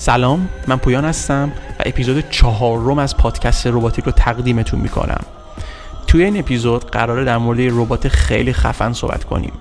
سلام 0.00 0.48
من 0.66 0.76
پویان 0.76 1.04
هستم 1.04 1.52
و 1.78 1.82
اپیزود 1.86 2.30
چهارم 2.30 2.98
از 2.98 3.16
پادکست 3.16 3.66
روباتیک 3.66 4.04
رو 4.04 4.12
تقدیمتون 4.12 4.80
می‌کنم. 4.80 5.20
توی 6.06 6.24
این 6.24 6.38
اپیزود 6.38 6.90
قراره 6.90 7.24
در 7.24 7.38
مورد 7.38 7.60
ربات 7.60 8.08
خیلی 8.08 8.52
خفن 8.52 8.92
صحبت 8.92 9.24
کنیم. 9.24 9.52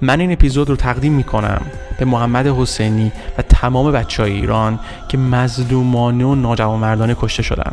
من 0.00 0.20
این 0.20 0.32
اپیزود 0.32 0.70
رو 0.70 0.76
تقدیم 0.76 1.12
می‌کنم 1.12 1.60
به 1.98 2.04
محمد 2.04 2.46
حسینی 2.46 3.12
و 3.38 3.42
تمام 3.42 3.92
بچه 3.92 4.22
های 4.22 4.32
ایران 4.32 4.78
که 5.08 5.18
مظلومانه 5.18 6.24
و 6.24 6.34
ناجوانمردانه 6.34 7.16
کشته 7.20 7.42
شدن. 7.42 7.72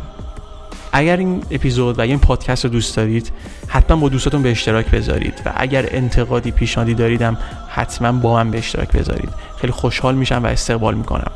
اگر 0.92 1.16
این 1.16 1.42
اپیزود 1.50 1.98
و 1.98 2.02
این 2.02 2.18
پادکست 2.18 2.64
رو 2.64 2.70
دوست 2.70 2.96
دارید 2.96 3.32
حتما 3.68 3.96
با 3.96 4.08
دوستاتون 4.08 4.42
به 4.42 4.50
اشتراک 4.50 4.90
بذارید 4.90 5.42
و 5.46 5.52
اگر 5.56 5.88
انتقادی 5.90 6.50
پیشنهادی 6.50 6.94
داریدم 6.94 7.36
حتما 7.68 8.12
با 8.12 8.34
من 8.34 8.50
به 8.50 8.58
اشتراک 8.58 8.92
بذارید. 8.92 9.30
خیلی 9.58 9.72
خوشحال 9.72 10.14
میشم 10.14 10.42
و 10.44 10.46
استقبال 10.46 10.94
می‌کنم. 10.94 11.30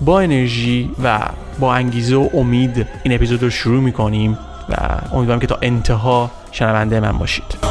با 0.00 0.20
انرژی 0.20 0.90
و 1.04 1.20
با 1.58 1.74
انگیزه 1.74 2.16
و 2.16 2.28
امید 2.34 2.86
این 3.02 3.14
اپیزود 3.14 3.42
رو 3.42 3.50
شروع 3.50 3.82
می‌کنیم 3.82 4.38
و 4.68 4.76
امیدوارم 5.12 5.40
که 5.40 5.46
تا 5.46 5.58
انتها 5.62 6.30
شنونده 6.52 7.00
من 7.00 7.18
باشید. 7.18 7.69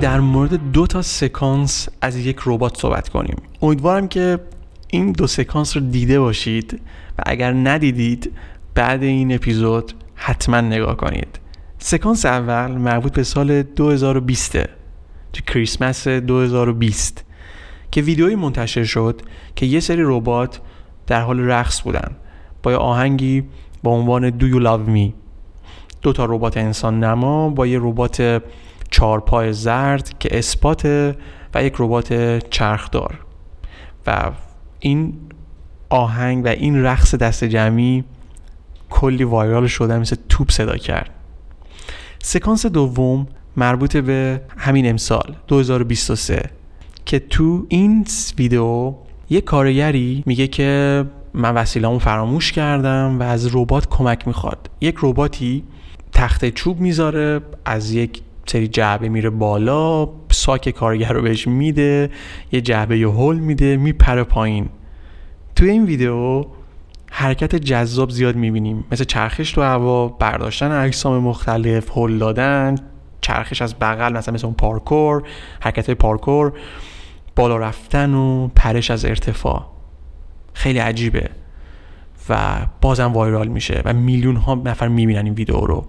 در 0.00 0.20
مورد 0.20 0.72
دو 0.72 0.86
تا 0.86 1.02
سکانس 1.02 1.88
از 2.00 2.16
یک 2.16 2.38
ربات 2.46 2.80
صحبت 2.80 3.08
کنیم. 3.08 3.36
امیدوارم 3.62 4.08
که 4.08 4.38
این 4.90 5.12
دو 5.12 5.26
سکانس 5.26 5.76
رو 5.76 5.82
دیده 5.82 6.20
باشید 6.20 6.80
و 7.18 7.22
اگر 7.26 7.52
ندیدید 7.52 8.32
بعد 8.74 9.02
این 9.02 9.34
اپیزود 9.34 9.92
حتما 10.14 10.60
نگاه 10.60 10.96
کنید. 10.96 11.40
سکانس 11.78 12.26
اول 12.26 12.70
مربوط 12.70 13.12
به 13.12 13.22
سال 13.22 13.62
2020 13.62 14.56
تو 15.32 15.42
کریسمس 15.46 16.08
2020 16.08 17.24
که 17.90 18.02
ویدیویی 18.02 18.34
منتشر 18.34 18.84
شد 18.84 19.22
که 19.56 19.66
یه 19.66 19.80
سری 19.80 20.02
ربات 20.04 20.60
در 21.06 21.20
حال 21.20 21.40
رقص 21.40 21.82
بودن. 21.82 22.16
با 22.62 22.70
یه 22.70 22.78
آهنگی 22.78 23.44
با 23.82 23.90
عنوان 23.90 24.30
Do 24.30 24.42
You 24.42 24.62
Love 24.62 24.90
Me. 24.96 25.12
دو 26.02 26.12
تا 26.12 26.24
ربات 26.24 26.56
انسان 26.56 27.04
نما 27.04 27.48
با 27.48 27.66
یه 27.66 27.78
ربات 27.82 28.42
چارپای 28.98 29.52
زرد 29.52 30.18
که 30.18 30.38
اثبات 30.38 30.84
و 31.54 31.64
یک 31.64 31.74
ربات 31.78 32.38
چرخدار 32.50 33.18
و 34.06 34.30
این 34.80 35.14
آهنگ 35.88 36.44
و 36.44 36.48
این 36.48 36.84
رقص 36.84 37.14
دست 37.14 37.44
جمعی 37.44 38.04
کلی 38.90 39.24
وایرال 39.24 39.66
شده 39.66 39.98
مثل 39.98 40.16
توپ 40.28 40.50
صدا 40.50 40.76
کرد. 40.76 41.10
سکانس 42.18 42.66
دوم 42.66 43.26
مربوط 43.56 43.96
به 43.96 44.40
همین 44.56 44.90
امسال 44.90 45.36
2023 45.48 46.50
که 47.04 47.18
تو 47.18 47.66
این 47.68 48.06
ویدیو 48.38 48.94
یک 49.30 49.44
کارگری 49.44 50.22
میگه 50.26 50.46
که 50.46 51.04
من 51.34 51.54
وسیله‌مو 51.54 51.98
فراموش 51.98 52.52
کردم 52.52 53.20
و 53.20 53.22
از 53.22 53.56
ربات 53.56 53.88
کمک 53.88 54.26
می‌خواد. 54.26 54.70
یک 54.80 54.96
رباتی 55.02 55.64
تخت 56.12 56.48
چوب 56.48 56.80
می‌ذاره 56.80 57.40
از 57.64 57.90
یک 57.90 58.22
سری 58.50 58.68
جعبه 58.68 59.08
میره 59.08 59.30
بالا 59.30 60.08
ساک 60.30 60.68
کارگر 60.70 61.12
رو 61.12 61.22
بهش 61.22 61.48
میده 61.48 62.10
یه 62.52 62.60
جعبه 62.60 62.98
یه 62.98 63.08
هول 63.08 63.38
میده 63.38 63.76
میپره 63.76 64.24
پایین. 64.24 64.68
توی 65.56 65.70
این 65.70 65.84
ویدیو 65.84 66.44
حرکت 67.10 67.56
جذاب 67.56 68.10
زیاد 68.10 68.36
می‌بینیم. 68.36 68.84
مثل 68.92 69.04
چرخش 69.04 69.52
تو 69.52 69.62
هوا 69.62 70.08
برداشتن 70.08 70.70
اجسام 70.70 71.22
مختلف 71.22 71.90
هول 71.90 72.18
دادن 72.18 72.74
چرخش 73.20 73.62
از 73.62 73.74
بغل 73.74 74.12
مثلا 74.12 74.34
مثل 74.34 74.46
اون 74.46 74.54
پارکور 74.54 75.22
حرکت 75.60 75.86
های 75.86 75.94
پارکور 75.94 76.52
بالا 77.36 77.56
رفتن 77.56 78.14
و 78.14 78.48
پرش 78.56 78.90
از 78.90 79.04
ارتفاع. 79.04 79.66
خیلی 80.52 80.78
عجیبه 80.78 81.30
و 82.28 82.56
بازم 82.80 83.12
وایرال 83.12 83.48
میشه 83.48 83.82
و 83.84 83.92
میلیون 83.92 84.36
ها 84.36 84.54
نفر 84.54 84.88
می‌بینن 84.88 85.24
این 85.24 85.34
ویدیو 85.34 85.56
رو. 85.56 85.86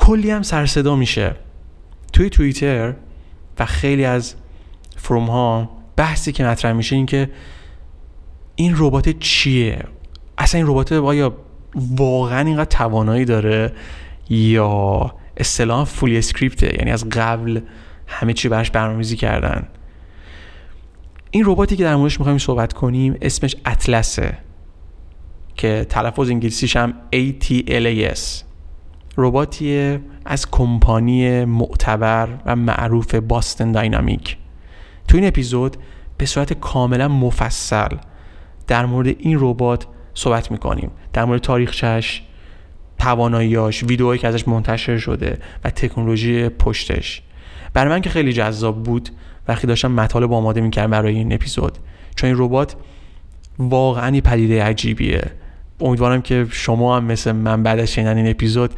کلی 0.00 0.30
هم 0.30 0.42
سرصدا 0.42 0.96
میشه 0.96 1.34
توی 2.12 2.30
توییتر 2.30 2.94
و 3.58 3.66
خیلی 3.66 4.04
از 4.04 4.34
فروم 4.96 5.26
ها 5.26 5.70
بحثی 5.96 6.32
که 6.32 6.44
مطرح 6.44 6.72
میشه 6.72 6.96
این 6.96 7.06
که 7.06 7.30
این 8.56 8.74
ربات 8.76 9.08
چیه؟ 9.08 9.84
اصلا 10.38 10.58
این 10.58 10.70
ربات 10.70 10.92
آیا 10.92 11.36
واقعا 11.74 12.46
اینقدر 12.46 12.64
توانایی 12.64 13.24
داره 13.24 13.72
یا 14.30 15.14
اصطلاحا 15.36 15.84
فولی 15.84 16.18
اسکریپته؟ 16.18 16.76
یعنی 16.78 16.90
از 16.90 17.08
قبل 17.08 17.60
همه 18.06 18.32
چی 18.32 18.48
براش 18.48 18.70
برنامه‌ریزی 18.70 19.16
کردن. 19.16 19.68
این 21.30 21.42
رباتی 21.46 21.76
که 21.76 21.84
در 21.84 21.96
موردش 21.96 22.20
می‌خوایم 22.20 22.38
صحبت 22.38 22.72
کنیم 22.72 23.16
اسمش 23.22 23.56
اطلسه 23.64 24.38
که 25.56 25.86
تلفظ 25.88 26.30
انگلیسیش 26.30 26.76
هم 26.76 26.94
ATLAS 27.12 28.49
رباتیه 29.16 30.00
از 30.24 30.50
کمپانی 30.50 31.44
معتبر 31.44 32.28
و 32.46 32.56
معروف 32.56 33.14
باستن 33.14 33.72
داینامیک. 33.72 34.36
تو 35.08 35.16
این 35.16 35.26
اپیزود 35.26 35.76
به 36.18 36.26
صورت 36.26 36.52
کاملا 36.52 37.08
مفصل 37.08 37.96
در 38.66 38.86
مورد 38.86 39.06
این 39.06 39.38
ربات 39.40 39.86
صحبت 40.14 40.50
می‌کنیم. 40.50 40.90
در 41.12 41.24
مورد 41.24 41.40
تاریخچش 41.40 42.22
تواناییاش 42.98 43.82
ویدئوهایی 43.82 44.20
که 44.20 44.28
ازش 44.28 44.48
منتشر 44.48 44.98
شده 44.98 45.38
و 45.64 45.70
تکنولوژی 45.70 46.48
پشتش. 46.48 47.22
برای 47.72 47.90
من 47.90 48.00
که 48.00 48.10
خیلی 48.10 48.32
جذاب 48.32 48.82
بود 48.82 49.10
وقتی 49.48 49.66
داشتم 49.66 49.92
مطالب 49.92 50.32
آماده 50.32 50.60
می‌کردم 50.60 50.90
برای 50.90 51.14
این 51.14 51.32
اپیزود. 51.32 51.78
چون 52.16 52.28
این 52.30 52.38
ربات 52.38 52.76
واقعا 53.58 54.20
پدیده 54.20 54.64
عجیبیه. 54.64 55.22
امیدوارم 55.80 56.22
که 56.22 56.46
شما 56.50 56.96
هم 56.96 57.04
مثل 57.04 57.32
من 57.32 57.62
بعد 57.62 57.78
از 57.78 57.92
شنیدن 57.92 58.16
این 58.16 58.30
اپیزود 58.30 58.70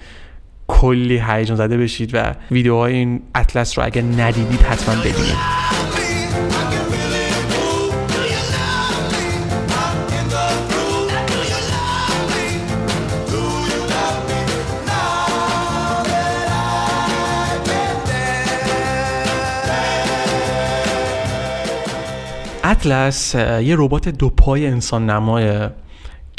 کلی 0.68 1.22
هیجان 1.26 1.56
زده 1.56 1.76
بشید 1.78 2.10
و 2.14 2.34
ویدیوهای 2.50 2.94
این 2.94 3.22
اطلس 3.34 3.78
رو 3.78 3.84
اگر 3.84 4.02
ندیدید 4.02 4.62
حتما 4.62 4.94
ببینید 4.94 5.62
اطلس 22.64 23.34
یه 23.34 23.76
ربات 23.78 24.08
دو 24.08 24.28
پای 24.28 24.66
انسان 24.66 25.10
نمایه 25.10 25.70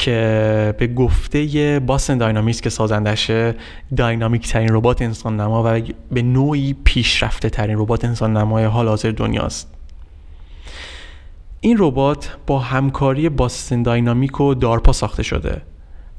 که 0.04 0.74
به 0.78 0.86
گفته 0.86 1.80
باسن 1.86 2.18
داینامیکس 2.18 2.60
که 2.60 2.70
سازندشه 2.70 3.54
داینامیک 3.96 4.48
ترین 4.48 4.68
ربات 4.72 5.02
انسان 5.02 5.40
نما 5.40 5.62
و 5.66 5.80
به 6.10 6.22
نوعی 6.22 6.76
پیشرفته 6.84 7.50
ترین 7.50 7.78
ربات 7.78 8.04
انسان 8.04 8.36
نمای 8.36 8.64
حال 8.64 8.88
حاضر 8.88 9.10
دنیاست. 9.10 9.74
این 11.60 11.76
ربات 11.80 12.36
با 12.46 12.58
همکاری 12.58 13.28
باستن 13.28 13.82
داینامیک 13.82 14.40
و 14.40 14.54
دارپا 14.54 14.92
ساخته 14.92 15.22
شده. 15.22 15.62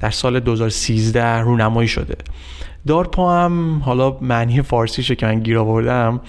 در 0.00 0.10
سال 0.10 0.40
2013 0.40 1.24
رونمایی 1.24 1.88
شده. 1.88 2.16
دارپا 2.86 3.44
هم 3.44 3.82
حالا 3.84 4.16
معنی 4.20 4.62
فارسیشه 4.62 5.14
که 5.14 5.26
من 5.26 5.40
گیر 5.40 5.58
آوردم. 5.58 6.20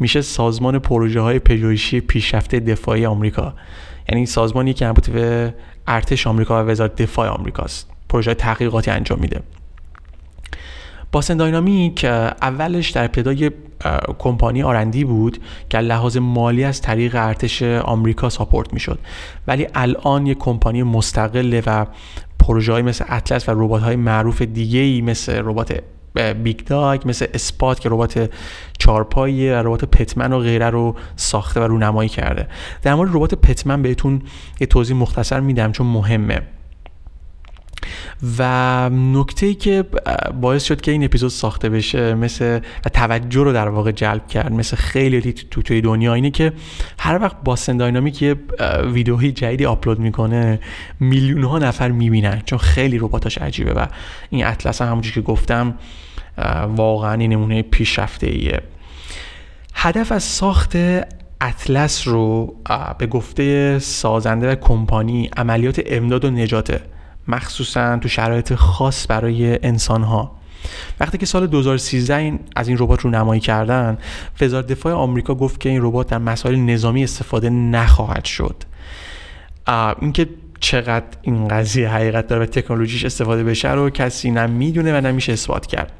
میشه 0.00 0.22
سازمان 0.22 0.78
پروژه 0.78 1.20
های 1.20 1.38
پژوهشی 1.38 2.00
پیشرفته 2.00 2.60
دفاعی 2.60 3.06
آمریکا. 3.06 3.54
یعنی 4.08 4.26
سازمانی 4.26 4.74
که 4.74 4.86
مربوط 4.86 5.10
به 5.10 5.54
ارتش 5.86 6.26
آمریکا 6.26 6.64
و 6.64 6.66
وزارت 6.66 7.02
دفاع 7.02 7.28
آمریکاست. 7.28 7.90
پروژه 8.08 8.34
تحقیقاتی 8.34 8.90
انجام 8.90 9.18
میده. 9.18 9.42
باسن 11.12 11.36
داینامیک 11.36 12.04
اولش 12.04 12.90
در 12.90 13.04
ابتدای 13.04 13.50
کمپانی 14.18 14.62
آرندی 14.62 15.04
بود 15.04 15.38
که 15.68 15.78
لحاظ 15.78 16.16
مالی 16.16 16.64
از 16.64 16.82
طریق 16.82 17.14
ارتش 17.14 17.62
آمریکا 17.62 18.28
ساپورت 18.28 18.72
می‌شد. 18.72 18.98
ولی 19.46 19.66
الان 19.74 20.26
یک 20.26 20.38
کمپانی 20.38 20.82
مستقله 20.82 21.62
و 21.66 21.86
پروژه 22.38 22.82
مثل 22.82 23.04
اطلس 23.08 23.48
و 23.48 23.52
ربات 23.54 23.82
های 23.82 23.96
معروف 23.96 24.42
دیگه 24.42 24.80
ای 24.80 25.00
مثل 25.00 25.32
ربات 25.32 25.82
BigDog 26.14 27.02
مثل 27.04 27.26
Spot 27.34 27.80
که 27.80 27.88
ربات 27.88 28.30
چارپایی 28.78 29.50
و 29.50 29.54
ربات 29.54 29.84
Petman 29.84 30.32
و 30.32 30.38
غیره 30.38 30.70
رو 30.70 30.96
ساخته 31.16 31.60
و 31.60 31.62
رونمایی 31.62 32.08
کرده. 32.08 32.48
در 32.82 32.94
مورد 32.94 33.10
ربات 33.14 33.34
Petman 33.34 33.82
بهتون 33.82 34.22
یه 34.60 34.66
توضیح 34.66 34.96
مختصر 34.96 35.40
میدم 35.40 35.72
چون 35.72 35.86
مهمه. 35.86 36.42
و 38.38 38.90
نکته 38.90 39.46
ای 39.46 39.54
که 39.54 39.84
باعث 40.40 40.64
شد 40.64 40.80
که 40.80 40.90
این 40.90 41.04
اپیزود 41.04 41.30
ساخته 41.30 41.68
بشه 41.68 42.14
مثل 42.14 42.60
و 42.84 42.88
توجه 42.88 43.42
رو 43.42 43.52
در 43.52 43.68
واقع 43.68 43.92
جلب 43.92 44.28
کرد 44.28 44.52
مثل 44.52 44.76
خیلی 44.76 45.32
تو 45.32 45.62
توی 45.62 45.80
دنیا 45.80 46.14
اینه 46.14 46.30
که 46.30 46.52
هر 46.98 47.22
وقت 47.22 47.36
Boston 47.44 47.76
Dynamics 47.76 48.22
یه 48.22 48.36
ویدیوی 48.92 49.32
جدیدی 49.32 49.66
آپلود 49.66 49.98
می‌کنه 49.98 50.60
میلیون 51.00 51.44
ها 51.44 51.58
نفر 51.58 51.88
می‌بینن 51.88 52.42
چون 52.46 52.58
خیلی 52.58 52.98
رباتاش 52.98 53.38
عجیبه. 53.38 53.72
و 53.72 53.86
این 54.30 54.46
اطلس 54.46 54.82
هم 54.82 54.88
همونجوری 54.88 55.14
که 55.14 55.20
گفتم 55.20 55.74
واقعا 56.66 57.12
این 57.14 57.32
نمونه 57.32 57.62
پیشرفته 57.62 58.26
ایه 58.26 58.62
هدف 59.74 60.12
از 60.12 60.22
ساخت 60.22 60.76
اطلس 61.40 62.08
رو 62.08 62.54
به 62.98 63.06
گفته 63.06 63.78
سازنده 63.78 64.52
و 64.52 64.54
کمپانی 64.54 65.30
عملیات 65.36 65.80
امداد 65.86 66.24
و 66.24 66.30
نجاته 66.30 66.80
مخصوصا 67.28 67.98
تو 67.98 68.08
شرایط 68.08 68.54
خاص 68.54 69.06
برای 69.08 69.58
انسان 69.66 70.02
ها 70.02 70.36
وقتی 71.00 71.18
که 71.18 71.26
سال 71.26 71.46
2013 71.46 72.16
این 72.16 72.40
از 72.56 72.68
این 72.68 72.78
ربات 72.80 73.00
رو 73.00 73.10
نمایی 73.10 73.40
کردن 73.40 73.98
وزارت 74.40 74.66
دفاع 74.66 74.92
آمریکا 74.92 75.34
گفت 75.34 75.60
که 75.60 75.68
این 75.68 75.82
ربات 75.82 76.08
در 76.08 76.18
مسائل 76.18 76.56
نظامی 76.56 77.04
استفاده 77.04 77.50
نخواهد 77.50 78.24
شد. 78.24 78.56
اینکه 80.00 80.28
چقدر 80.60 81.04
این 81.22 81.48
قضیه 81.48 81.88
حقیقت 81.88 82.26
داره 82.26 82.42
و 82.42 82.46
تکنولوژیش 82.46 83.04
استفاده 83.04 83.44
بشه 83.44 83.72
رو 83.72 83.90
کسی 83.90 84.30
نمی‌دونه 84.30 84.98
و 84.98 85.00
نمیشه 85.00 85.32
اثبات 85.32 85.66
کرد. 85.66 85.92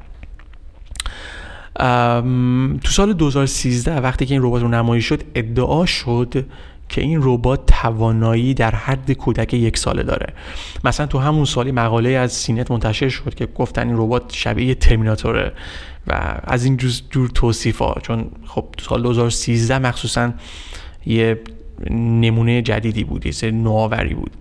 تو 2.83 2.89
سال 2.89 3.13
2013 3.13 3.95
وقتی 3.95 4.25
که 4.25 4.33
این 4.33 4.43
ربات 4.43 4.61
رو 4.61 4.67
نمایی 4.67 5.01
شد 5.01 5.23
ادعا 5.35 5.85
شد 5.85 6.45
که 6.89 7.01
این 7.01 7.19
ربات 7.23 7.65
توانایی 7.65 8.53
در 8.53 8.75
حد 8.75 9.11
کودک 9.11 9.53
یک 9.53 9.77
ساله 9.77 10.03
داره. 10.03 10.33
مثلا 10.83 11.05
تو 11.05 11.19
همون 11.19 11.45
سالی 11.45 11.71
مقاله 11.71 12.09
از 12.09 12.33
سینت 12.33 12.71
منتشر 12.71 13.09
شد 13.09 13.35
که 13.35 13.45
گفتن 13.45 13.87
این 13.87 13.97
ربات 13.97 14.23
شبیه 14.33 14.75
ترمیناتوره 14.75 15.51
و 16.07 16.39
از 16.43 16.65
این 16.65 16.77
جور 17.09 17.29
توصیف 17.33 17.77
ها 17.77 17.97
چون 18.03 18.31
خب 18.45 18.65
تو 18.77 18.85
سال 18.85 19.01
2013 19.03 19.79
مخصوصا 19.79 20.33
یه 21.05 21.39
نمونه 21.89 22.61
جدیدی 22.61 23.03
بود 23.03 23.25
یه 23.25 23.51
نوآوری 23.51 24.13
بود. 24.13 24.31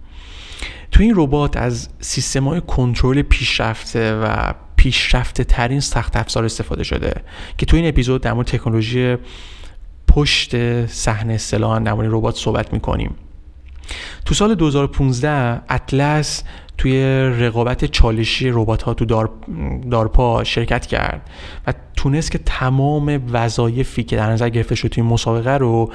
تو 0.90 1.02
این 1.02 1.12
ربات 1.16 1.56
از 1.56 1.88
سیستم 2.00 2.48
های 2.48 2.60
کنترل 2.60 3.22
پیشرفته 3.22 4.14
و 4.14 4.54
پیشرفته 4.76 5.44
ترین 5.44 5.80
سخت 5.80 6.16
افزار 6.16 6.44
استفاده 6.44 6.84
شده 6.84 7.14
که 7.58 7.66
تو 7.66 7.76
این 7.76 7.88
اپیزود 7.88 8.20
در 8.20 8.32
مورد 8.32 8.46
تکنولوژی 8.46 9.16
پشت 10.08 10.86
صحنه 10.86 11.32
اصطلاحا 11.32 11.78
در 11.78 11.92
مورد 11.92 12.08
ربات 12.12 12.36
صحبت 12.36 12.72
می‌کنیم. 12.72 13.14
تو 14.24 14.34
سال 14.34 14.54
2015 14.54 15.60
اطلس 15.68 16.42
توی 16.78 17.02
رقابت 17.38 17.84
چالشی 17.84 18.50
ربات 18.50 18.82
ها 18.82 18.94
تو 18.94 19.04
دار، 19.04 19.30
دارپا 19.90 20.44
شرکت 20.44 20.86
کرد 20.86 21.30
و 21.66 21.74
تونست 21.96 22.30
که 22.30 22.38
تمام 22.38 23.22
وظایفی 23.32 24.02
که 24.02 24.16
در 24.16 24.30
نظر 24.30 24.48
گرفته 24.48 24.74
شد 24.74 24.88
توی 24.88 25.02
مسابقه 25.02 25.50
رو 25.50 25.92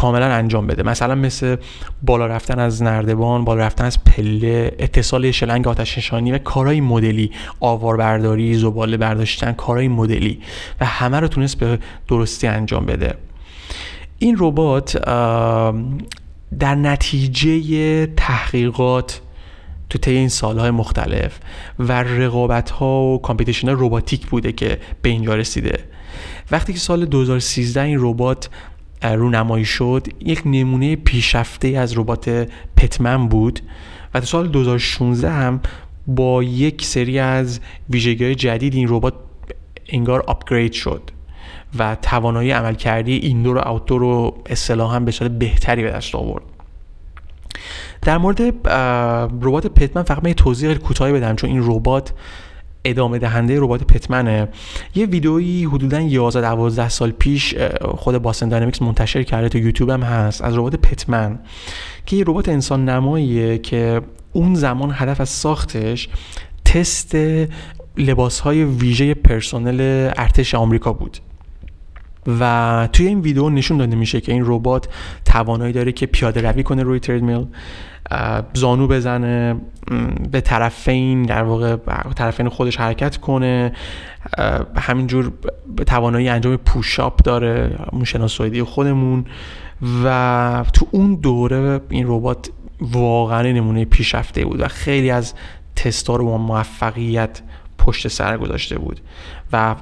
کاملا 0.00 0.26
انجام 0.26 0.66
بده. 0.66 0.82
مثلا 0.82 1.14
مثل 1.14 1.56
بالا 2.02 2.26
رفتن 2.26 2.58
از 2.58 2.82
نردبان 2.82 3.44
بالا 3.44 3.60
رفتن 3.60 3.84
از 3.84 4.04
پله 4.04 4.76
اتصال 4.78 5.30
شلنگ 5.30 5.68
آتش 5.68 5.98
نشانی 5.98 6.32
و 6.32 6.38
کارهای 6.38 6.80
مدلی 6.80 7.30
آوار 7.60 7.96
برداری 7.96 8.54
زباله 8.54 8.96
برداشتن 8.96 9.52
کارهای 9.52 9.88
مدلی 9.88 10.40
و 10.80 10.84
همه 10.86 11.20
رو 11.20 11.28
تونست 11.28 11.58
به 11.58 11.78
درستی 12.08 12.46
انجام 12.46 12.86
بده. 12.86 13.14
این 14.18 14.36
ربات 14.38 14.96
در 16.58 16.74
نتیجه 16.74 18.06
تحقیقات 18.06 19.20
تو 19.90 19.98
طی 19.98 20.10
این 20.10 20.28
سالهای 20.28 20.70
مختلف 20.70 21.38
و 21.78 22.02
رقابت 22.02 22.70
ها 22.70 23.02
و 23.02 23.20
competition 23.22 23.68
رباتیک 23.68 24.26
بوده 24.26 24.52
که 24.52 24.78
به 25.02 25.08
اینجا 25.08 25.34
رسیده. 25.34 25.78
وقتی 26.50 26.72
که 26.72 26.78
سال 26.78 27.04
2013 27.04 27.82
این 27.82 27.98
ربات 28.00 28.48
رونمایی 29.02 29.64
شد 29.64 30.06
یک 30.20 30.42
نمونه 30.44 30.96
پیشرفته 30.96 31.68
از 31.68 31.98
ربات 31.98 32.48
Petman 32.76 33.28
بود 33.28 33.60
و 34.14 34.20
در 34.20 34.26
سال 34.26 34.48
2016 34.48 35.30
هم 35.30 35.60
با 36.06 36.42
یک 36.42 36.84
سری 36.84 37.18
از 37.18 37.60
ویژگی 37.90 38.34
جدید 38.34 38.74
این 38.74 38.86
ربات 38.88 39.14
انگار 39.88 40.20
upgrade 40.20 40.72
شد 40.72 41.02
و 41.78 41.96
توانایی 42.02 42.50
عملکردی 42.50 43.16
indoor 43.16 43.56
و 43.56 43.60
outdoor 43.60 44.00
رو 44.00 44.42
اصطلاحا 44.46 45.00
به 45.00 45.10
صورت 45.10 45.30
بهتری 45.30 45.82
به 45.82 45.90
دست 45.90 46.14
آورد. 46.14 46.42
در 48.02 48.18
مورد 48.18 48.40
ربات 49.42 49.66
پتمن 49.66 50.02
فقط 50.02 50.24
من 50.24 50.32
توضیح 50.32 50.74
کوتاهی 50.74 51.12
بدم 51.12 51.36
چون 51.36 51.50
این 51.50 51.62
ربات 51.66 52.12
ادامه 52.84 53.18
دهنده 53.18 53.60
ربات 53.60 53.84
پتمنه. 53.84 54.48
یه 54.94 55.06
ویدئویی 55.06 55.64
حدودا 55.64 56.00
11 56.00 56.40
12 56.40 56.88
سال 56.88 57.10
پیش 57.10 57.54
خود 57.82 58.18
باستن 58.18 58.48
داینامیکس 58.48 58.82
منتشر 58.82 59.22
کرده 59.22 59.48
تو 59.48 59.58
یوتیوب 59.58 59.90
هم 59.90 60.02
هست 60.02 60.42
از 60.42 60.58
ربات 60.58 60.76
پتمن 60.76 61.38
که 62.06 62.16
یه 62.16 62.24
ربات 62.26 62.48
انسان 62.48 62.88
نماییه 62.88 63.58
که 63.58 64.00
اون 64.32 64.54
زمان 64.54 64.90
هدف 64.94 65.20
از 65.20 65.28
ساختش 65.28 66.08
تست 66.64 67.14
لباس 67.96 68.40
های 68.40 68.64
ویژه 68.64 69.14
پرسنل 69.14 70.10
ارتش 70.16 70.54
آمریکا 70.54 70.92
بود. 70.92 71.18
و 72.26 72.88
توی 72.92 73.06
این 73.06 73.20
ویدیو 73.20 73.50
نشون 73.50 73.76
داده 73.76 73.96
میشه 73.96 74.20
که 74.20 74.32
این 74.32 74.42
ربات 74.46 74.88
توانایی 75.24 75.72
داره 75.72 75.92
که 75.92 76.06
پیاده 76.06 76.50
روی 76.50 76.62
کنه 76.62 76.82
روی 76.82 77.00
تریدمیل 77.00 77.46
زانو 78.54 78.86
بزنه 78.86 79.56
به 80.32 80.40
طرفین 80.40 81.22
در 81.22 81.42
واقع 81.42 81.76
طرفین 82.16 82.48
خودش 82.48 82.76
حرکت 82.76 83.16
کنه 83.16 83.72
همینجور 84.76 85.32
توانایی 85.86 86.28
انجام 86.28 86.56
پوشاپ 86.56 87.22
داره 87.22 87.78
موشناسایدی 87.92 88.62
خودمون 88.62 89.24
و 90.04 90.64
تو 90.72 90.86
اون 90.90 91.14
دوره 91.14 91.80
این 91.88 92.04
ربات 92.08 92.50
واقعا 92.80 93.42
نمونه 93.42 93.84
پیشرفته 93.84 94.44
بود 94.44 94.60
و 94.60 94.68
خیلی 94.68 95.10
از 95.10 95.34
تستا 95.76 96.16
رو 96.16 96.24
با 96.24 96.38
موفقیت 96.38 97.40
پشت 97.80 98.08
سر 98.08 98.38
گذاشته 98.38 98.78
بود. 98.78 99.00
و 99.52 99.74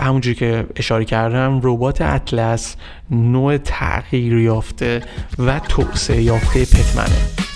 همونجوری 0.00 0.34
که 0.36 0.66
اشاره 0.76 1.04
کردم 1.04 1.60
ربات 1.62 2.00
اطلس 2.00 2.76
نوع 3.10 3.56
تغییر 3.56 4.38
یافته 4.38 5.02
و 5.38 5.58
توسعه 5.58 6.22
یافته 6.22 6.64
پتمنه. 6.64 7.48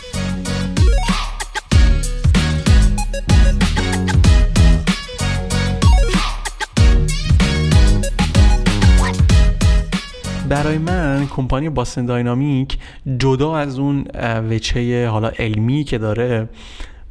برای 10.49 10.79
من 10.79 11.27
کمپانی 11.27 11.69
باستن 11.69 12.07
داینامیک 12.07 12.79
جدا 13.19 13.57
از 13.57 13.79
اون 13.79 14.07
وچه 14.51 15.09
حالا 15.09 15.29
علمی 15.29 15.85
که 15.85 15.99
داره 15.99 16.49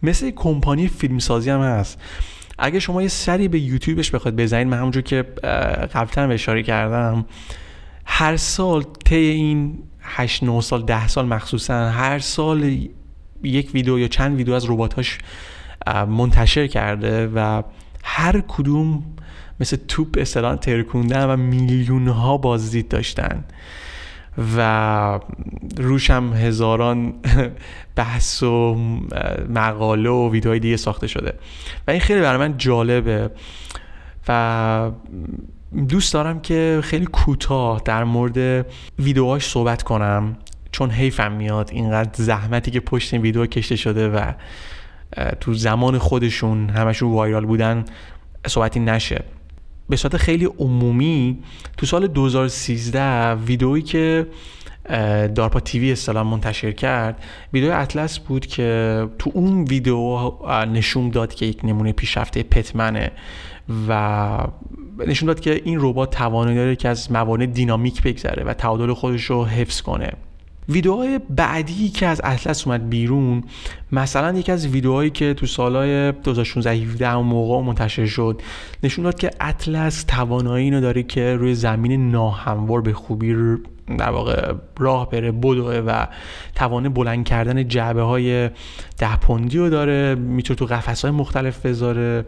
مثل 0.03 0.32
کمپانی 0.32 0.88
فیلمسازی 0.88 1.50
هم 1.50 1.62
هست. 1.62 2.00
اگه 2.62 2.80
شما 2.80 3.01
یه 3.01 3.08
سری 3.08 3.48
به 3.48 3.60
یوتیوبش 3.60 4.12
بخواد 4.12 4.36
بزنید 4.36 4.68
من 4.68 4.77
همونجور 4.77 5.03
که 5.03 5.22
قبلا 5.94 6.32
اشاره 6.32 6.63
کردم 6.63 7.25
هر 8.06 8.38
سال 8.38 8.86
طی 9.06 9.15
این 9.15 9.80
8 10.01 10.44
9 10.44 10.62
سال 10.62 10.84
10 10.84 11.08
سال 11.08 11.25
مخصوصا 11.25 11.89
هر 11.89 12.20
سال 12.20 12.63
یک 13.44 13.72
ویدیو 13.74 14.00
یا 14.00 14.08
چند 14.08 14.38
ویدیو 14.38 14.53
از 14.53 14.70
رباتاش 14.70 15.18
منتشر 16.08 16.68
کرده 16.68 17.27
و 17.27 17.63
هر 18.03 18.41
کدوم 18.48 19.03
مثل 19.60 19.77
توپ 19.88 20.18
اصطلاحا 20.18 20.56
ترکوندن 20.56 21.25
و 21.25 21.38
میلیون 21.38 22.08
ها 22.08 22.38
بازدید 22.38 22.88
داشتن. 22.88 23.44
و 24.58 25.20
روشم 25.78 26.34
هزاران 26.34 27.14
بحث 27.96 28.44
و 28.44 28.76
مقاله 29.50 30.10
و 30.10 30.32
ویدیوهای 30.32 30.60
دیگه 30.60 30.78
ساخته 30.78 31.08
شده. 31.08 31.34
و 31.88 31.92
این 31.92 32.00
خیلی 32.00 32.22
برای 32.22 32.38
من 32.38 32.58
جالبه. 32.58 33.32
و 34.28 34.92
دوست 35.88 36.14
دارم 36.14 36.40
که 36.40 36.80
خیلی 36.84 37.06
کوتاه 37.06 37.82
در 37.86 38.04
مورد 38.04 38.66
ویدیوهاش 39.00 39.50
صحبت 39.50 39.84
کنم 39.84 40.38
چون 40.72 40.92
حیفم 40.92 41.32
میاد 41.32 41.70
اینقدر 41.72 42.10
زحمتی 42.14 42.72
که 42.72 42.80
پشت 42.80 43.14
این 43.14 43.22
ویدیو 43.22 43.46
کشته 43.46 43.76
شده 43.76 44.10
و 44.10 44.32
تو 45.40 45.54
زمان 45.54 45.98
خودشون 45.98 46.70
همشون 46.70 47.12
وایرال 47.12 47.46
بودن 47.46 47.86
صحبتی 48.48 48.80
نشه. 48.80 49.24
به 49.91 49.98
صورت 49.98 50.17
خیلی 50.17 50.45
عمومی 50.45 51.38
تو 51.77 51.86
سال 51.86 52.07
2013 52.07 53.33
ویدئویی 53.33 53.83
که 53.83 54.27
دارپا 55.36 55.60
تیوی 55.60 55.91
اصطلاح 55.91 56.24
منتشر 56.24 56.71
کرد 56.71 57.24
ویدیو 57.53 57.71
اطلس 57.71 58.19
بود 58.19 58.45
که 58.45 59.07
تو 59.19 59.31
اون 59.33 59.63
ویدیو 59.63 60.31
نشون 60.65 61.10
داد 61.10 61.33
که 61.33 61.45
یک 61.45 61.60
نمونه 61.63 61.91
پیشرفته 61.91 62.43
پتمنه 62.43 63.12
و 63.88 64.38
نشون 65.07 65.27
داد 65.27 65.39
که 65.39 65.62
این 65.65 65.77
ربات 65.81 66.15
توانایی 66.15 66.57
داره 66.57 66.75
که 66.75 66.89
از 66.89 67.12
موانع 67.12 67.45
دینامیک 67.45 68.01
بگذره 68.01 68.43
و 68.43 68.53
تعادل 68.53 68.93
خودش 68.93 69.24
رو 69.24 69.45
حفظ 69.45 69.81
کنه. 69.81 70.12
ویدیوهای 70.72 71.20
بعدی 71.30 71.90
که 71.90 72.08
از 72.08 72.22
اطلس 72.24 72.68
اومد 72.68 72.90
بیرون 72.90 73.44
مثلا 73.92 74.40
یکی 74.40 74.51
از 74.51 74.68
ویدیوهایی 74.68 75.10
که 75.10 75.34
تو 75.34 75.46
سالهای 75.46 76.12
2016 76.12 76.72
17 76.72 77.16
موقع 77.16 77.66
منتشر 77.68 78.06
شد 78.06 78.42
نشون 78.84 79.04
داد 79.04 79.20
که 79.20 79.32
اطلس 79.40 80.04
توانایی 80.04 80.66
اینو 80.66 80.82
داره 80.82 81.04
که 81.04 81.36
روی 81.36 81.56
زمین 81.56 82.12
ناهموار 82.12 82.82
به 82.82 82.94
خوبی 82.94 83.58
در 83.98 84.10
واقع 84.10 84.54
راه 84.78 85.10
بره 85.10 85.32
بدوه 85.32 85.75
و 85.75 86.06
توانه 86.56 86.90
بلند 86.90 87.25
کردن 87.25 87.68
جعبه 87.68 88.01
های 88.01 88.50
ده 88.98 89.16
پوندی 89.16 89.58
رو 89.58 89.70
داره 89.70 90.16
می‌تونه 90.16 90.58
تو 90.58 90.66
قفس 90.66 91.01
های 91.01 91.12
مختلف 91.12 91.66
بذاره. 91.66 92.25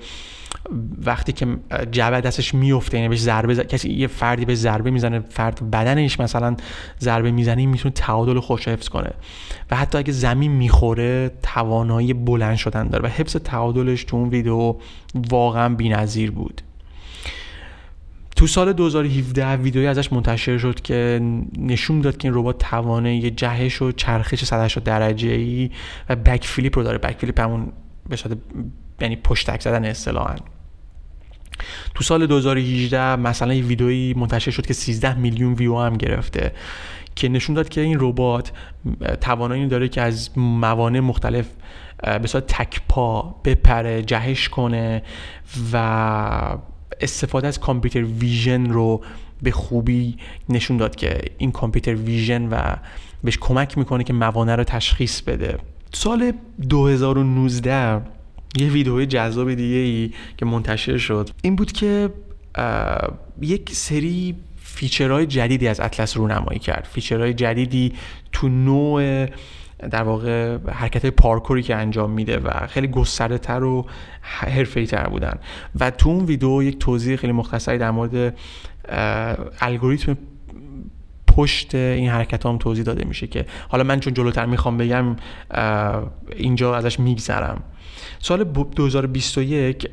وقتی 1.06 1.32
که 1.32 1.48
جعبه 1.92 2.22
دستش 2.22 2.54
میفته 2.54 2.98
یعنی 2.98 3.10
بهش 3.10 3.20
ضربه 3.20 3.56
کسی 3.56 3.94
یه 3.94 4.08
فردی 4.08 4.46
به 4.46 4.56
ضربه 4.56 4.92
می‌زنه 4.92 5.20
فرد 5.20 5.72
بدنش 5.72 6.20
مثلا 6.20 6.56
ضربه 7.00 7.32
می‌زنه 7.32 7.66
می‌تونه 7.66 7.94
تعادل 7.94 8.40
خوش 8.40 8.68
حفظ 8.68 8.90
کنه. 8.90 9.12
و 9.72 9.76
حتی 9.76 9.98
اگه 9.98 10.12
زمین 10.12 10.52
می‌خوره 10.52 11.32
توانایی 11.44 12.14
بلند 12.14 12.56
شدن 12.56 12.88
داره. 12.88 13.04
و 13.04 13.08
حفظ 13.08 13.36
تعادلش 13.36 14.04
تو 14.04 14.18
اون 14.18 14.30
ویدیو 14.30 14.76
واقعا 15.30 15.76
بی‌نظیر 15.76 16.32
بود. 16.32 16.62
تو 18.36 18.48
سال 18.48 18.74
2017 18.74 19.56
ویدیویی 19.56 19.88
ازش 19.88 20.14
منتشر 20.14 20.58
شد 20.58 20.82
که 20.82 21.22
نشون 21.58 22.02
داد 22.02 22.18
که 22.18 22.28
این 22.28 22.38
ربات 22.38 22.58
توانه 22.58 23.30
جهش 23.30 23.82
و 23.82 23.92
چرخش 23.92 24.46
180 24.46 24.84
درجه 24.84 25.30
ای 25.30 25.72
و 26.10 26.16
بک 26.16 26.46
فلیپ 26.46 26.78
رو 26.78 26.84
داره. 26.84 26.98
بک 26.98 27.18
فلیپ 27.20 27.40
همون 27.40 27.72
به 28.10 28.18
یعنی 29.04 29.16
پشتک 29.16 29.62
زدن 29.62 29.86
اصطلاحا. 29.86 30.36
تو 31.96 32.04
سال 32.04 32.28
2018 32.28 33.16
مثلا 33.16 33.54
یه 33.54 33.64
ویدئویی 33.64 34.14
منتشر 34.14 34.52
شد 34.52 34.66
که 34.66 34.74
13 34.74 35.18
میلیون 35.18 35.54
ویو 35.54 35.78
هم 35.78 35.98
گرفته 35.98 36.52
که 37.16 37.30
نشون 37.30 37.56
داد 37.56 37.70
که 37.70 37.82
این 37.82 37.98
ربات 38.00 38.52
توانایی 39.22 39.68
داره 39.68 39.88
که 39.88 40.02
از 40.02 40.30
موانع 40.38 41.00
مختلف 41.00 41.46
به 42.22 42.28
صورت 42.28 42.48
تک 42.48 42.82
پا 42.90 43.36
بپره 43.46 44.02
جهش 44.02 44.50
کنه 44.50 45.04
و 45.74 46.58
استفاده 47.02 47.48
از 47.48 47.60
computer 47.60 48.04
vision 48.04 48.70
رو 48.70 49.04
به 49.42 49.52
خوبی 49.52 50.18
نشون 50.50 50.78
داد 50.78 50.96
که 50.96 51.22
این 51.38 51.52
computer 51.52 51.96
vision 51.96 52.48
و 52.50 52.76
بهش 53.24 53.38
کمک 53.42 53.78
می‌کنه 53.78 54.04
که 54.04 54.14
موانع 54.14 54.56
رو 54.56 54.64
تشخیص 54.64 55.22
بده. 55.22 55.58
سال 55.94 56.32
2019 56.70 58.02
یه 58.58 58.70
ویدیو 58.70 59.06
جذاب 59.06 59.54
دیگه 59.54 59.76
ای 59.76 60.12
که 60.38 60.46
منتشر 60.46 60.98
شد. 60.98 61.30
این 61.42 61.56
بود 61.56 61.72
که 61.72 62.10
یک 63.42 63.70
سری 63.72 64.36
feature 64.62 65.12
های 65.12 65.26
جدیدی 65.26 65.68
از 65.68 65.80
اطلس 65.80 66.18
رونمایی 66.18 66.60
کرد. 66.60 66.88
feature 66.92 67.25
های 67.25 67.34
جدیدی 67.34 67.94
تو 68.32 68.50
نوع 68.50 69.26
در 69.92 70.04
واقع 70.04 70.58
حرکت 70.58 71.06
پارکوری 71.06 71.64
که 71.64 71.76
انجام 71.76 72.12
میده 72.12 72.40
و 72.40 72.68
خیلی 72.68 72.88
گسترده 72.88 73.38
تر 73.38 73.64
و 73.64 73.86
حرفه‌ای 74.22 74.86
تر 74.88 75.08
بودن. 75.08 75.40
و 75.80 75.92
تو 75.92 76.10
اون 76.10 76.26
ویدیو 76.26 76.64
یک 76.64 76.80
توضیح 76.80 77.16
خیلی 77.16 77.34
مختصری 77.34 77.78
در 77.78 77.92
مورد 77.92 78.38
الگوریتم 79.62 80.18
پشت 81.36 81.76
این 81.76 82.10
حرکت 82.10 82.46
هم 82.46 82.58
توضیح 82.58 82.84
داده 82.84 83.06
میشه 83.06 83.28
که 83.28 83.46
حالا 83.70 83.84
من 83.84 84.00
چون 84.00 84.14
جلوتر 84.14 84.46
می‌خوام 84.46 84.78
بگم 84.78 85.16
اینجا 86.36 86.76
ازش 86.76 87.00
میگذرم. 87.00 87.64
سال 88.20 88.44
2021 88.44 89.90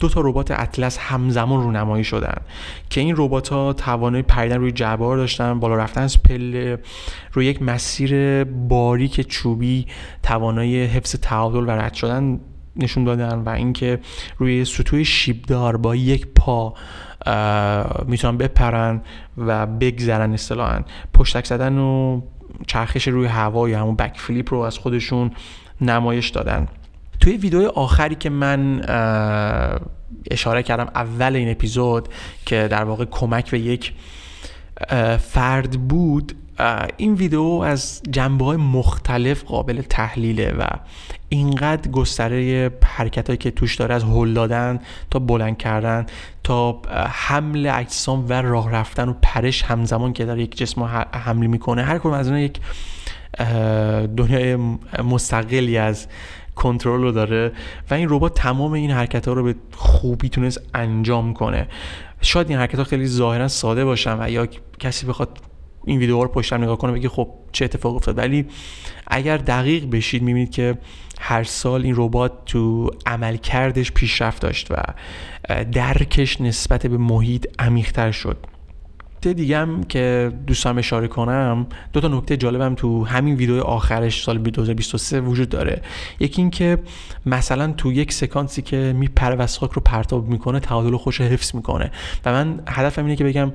دو 0.00 0.08
تا 0.08 0.20
ربات 0.20 0.50
اطلس 0.50 0.98
همزمان 0.98 1.62
رونمایی 1.62 2.04
شدن 2.04 2.36
که 2.90 3.00
این 3.00 3.14
ربات 3.18 3.48
ها 3.48 3.72
توانایی 3.72 4.22
پریدن 4.22 4.56
روی 4.56 4.72
جبار 4.72 5.16
داشتن 5.16 5.60
بالا 5.60 5.74
رفتن 5.74 6.02
از 6.02 6.22
پله 6.22 6.78
روی 7.32 7.46
یک 7.46 7.62
مسیر 7.62 8.44
باریک 8.44 9.20
چوبی 9.20 9.86
توانایی 10.22 10.84
حفظ 10.84 11.16
تعادل 11.16 11.68
و 11.68 11.70
رد 11.70 11.94
شدن 11.94 12.40
نشون 12.76 13.04
دادن 13.04 13.38
و 13.38 13.48
اینکه 13.48 13.98
روی 14.38 14.64
سطوح 14.64 15.02
شیبدار 15.02 15.76
با 15.76 15.96
یک 15.96 16.26
پا 16.26 16.74
می‌تونن 18.06 18.36
بپرن 18.36 19.02
و 19.38 19.66
بگذرن 19.66 20.32
اصطلاحا. 20.32 20.80
پشتک 21.14 21.46
زدن 21.46 21.78
و 21.78 22.20
چرخش 22.66 23.08
روی 23.08 23.26
هوا 23.26 23.68
یا 23.68 23.80
همون 23.80 23.96
بک 23.96 24.18
فلیپ 24.18 24.54
رو 24.54 24.60
از 24.60 24.78
خودشون 24.78 25.30
نمایش 25.80 26.28
دادن. 26.28 26.68
توی 27.20 27.36
ویدیو 27.36 27.68
آخری 27.68 28.14
که 28.14 28.30
من 28.30 28.80
اشاره 30.30 30.62
کردم 30.62 30.88
اول 30.94 31.36
این 31.36 31.50
اپیزود 31.50 32.08
که 32.46 32.68
در 32.68 32.84
واقع 32.84 33.04
کمک 33.04 33.50
به 33.50 33.58
یک 33.58 33.92
فرد 35.18 35.88
بود 35.88 36.32
این 36.96 37.14
ویدیو 37.14 37.42
از 37.42 38.02
جنبه 38.10 38.44
های 38.44 38.56
مختلف 38.56 39.44
قابل 39.44 39.82
تحلیله 39.82 40.54
و 40.58 40.64
اینقدر 41.28 41.90
گستره 41.90 42.70
حرکت 42.84 43.26
هایی 43.26 43.36
که 43.36 43.50
توش 43.50 43.76
داره 43.76 43.94
از 43.94 44.04
هل 44.04 44.34
دادن 44.34 44.80
تا 45.10 45.18
بلند 45.18 45.58
کردن 45.58 46.06
تا 46.44 46.82
حمل 47.08 47.66
اجسام 47.74 48.26
و 48.28 48.32
راه 48.32 48.70
رفتن 48.72 49.08
و 49.08 49.14
پرش 49.22 49.62
همزمان 49.62 50.12
که 50.12 50.24
داره 50.24 50.42
یک 50.42 50.56
جسم 50.56 50.82
حملی 51.12 51.48
می‌کنه. 51.48 51.82
هر 51.82 51.98
کدوم 51.98 52.12
از 52.12 52.26
اونها 52.26 52.42
یک 52.42 52.60
دنیای 54.16 54.56
مستقلی 55.04 55.78
از 55.78 56.06
کنترل 56.54 57.02
رو 57.02 57.12
داره 57.12 57.52
و 57.90 57.94
این 57.94 58.08
ربات 58.10 58.34
تمام 58.34 58.72
این 58.72 58.90
حرکت 58.90 59.28
ها 59.28 59.34
رو 59.34 59.44
به 59.44 59.54
خوبی 59.76 60.28
تونست 60.28 60.60
انجام 60.74 61.34
کنه. 61.34 61.68
شاید 62.20 62.50
این 62.50 62.58
حرکت 62.58 62.78
ها 62.78 62.84
خیلی 62.84 63.06
ظاهرا 63.06 63.48
ساده 63.48 63.84
باشن 63.84 64.16
و 64.20 64.30
یا 64.30 64.48
کسی 64.78 65.06
بخواد 65.06 65.38
این 65.90 65.98
ویدیو 65.98 66.22
رو 66.22 66.28
پشتم 66.28 66.62
نگاه 66.62 66.78
کنه 66.78 66.92
بگه 66.92 67.08
خب 67.08 67.28
چه 67.52 67.64
اتفاق 67.64 67.94
افتاد. 67.96 68.18
ولی 68.18 68.46
اگر 69.06 69.36
دقیق 69.36 69.90
بشید 69.90 70.22
می‌بینید 70.22 70.50
که 70.50 70.78
هر 71.20 71.44
سال 71.44 71.82
این 71.82 71.94
ربات 71.96 72.32
تو 72.46 72.90
عملکردش 73.06 73.92
پیشرفت 73.92 74.42
داشت 74.42 74.68
و 74.70 74.76
درکش 75.72 76.40
نسبت 76.40 76.86
به 76.86 76.96
محیط 76.96 77.46
عمیقتر 77.58 78.12
شد. 78.12 78.36
نکته 79.20 79.32
دیگه 79.32 79.58
هم 79.58 79.84
که 79.84 80.32
دوستم 80.46 80.78
اشاره 80.78 81.08
کنم 81.08 81.66
دو 81.92 82.00
تا 82.00 82.08
نکته 82.08 82.36
جالبم 82.36 82.74
تو 82.74 83.04
همین 83.04 83.34
ویدیو 83.34 83.60
آخرش 83.60 84.22
سال 84.22 84.38
2023 84.38 85.20
وجود 85.20 85.48
داره. 85.48 85.82
یکی 86.20 86.42
این 86.42 86.50
که 86.50 86.78
مثلا 87.26 87.72
تو 87.72 87.92
یک 87.92 88.12
سکانسی 88.12 88.62
که 88.62 88.94
میپره 88.96 89.36
و 89.36 89.46
رو 89.60 89.82
پرتاب 89.84 90.28
می‌کنه 90.28 90.60
تعادل 90.60 90.96
خوش 90.96 91.20
حفظ 91.20 91.54
می‌کنه. 91.54 91.90
و 92.24 92.32
من 92.32 92.60
هدفم 92.68 93.04
اینه 93.04 93.16
که 93.16 93.24
بگم 93.24 93.52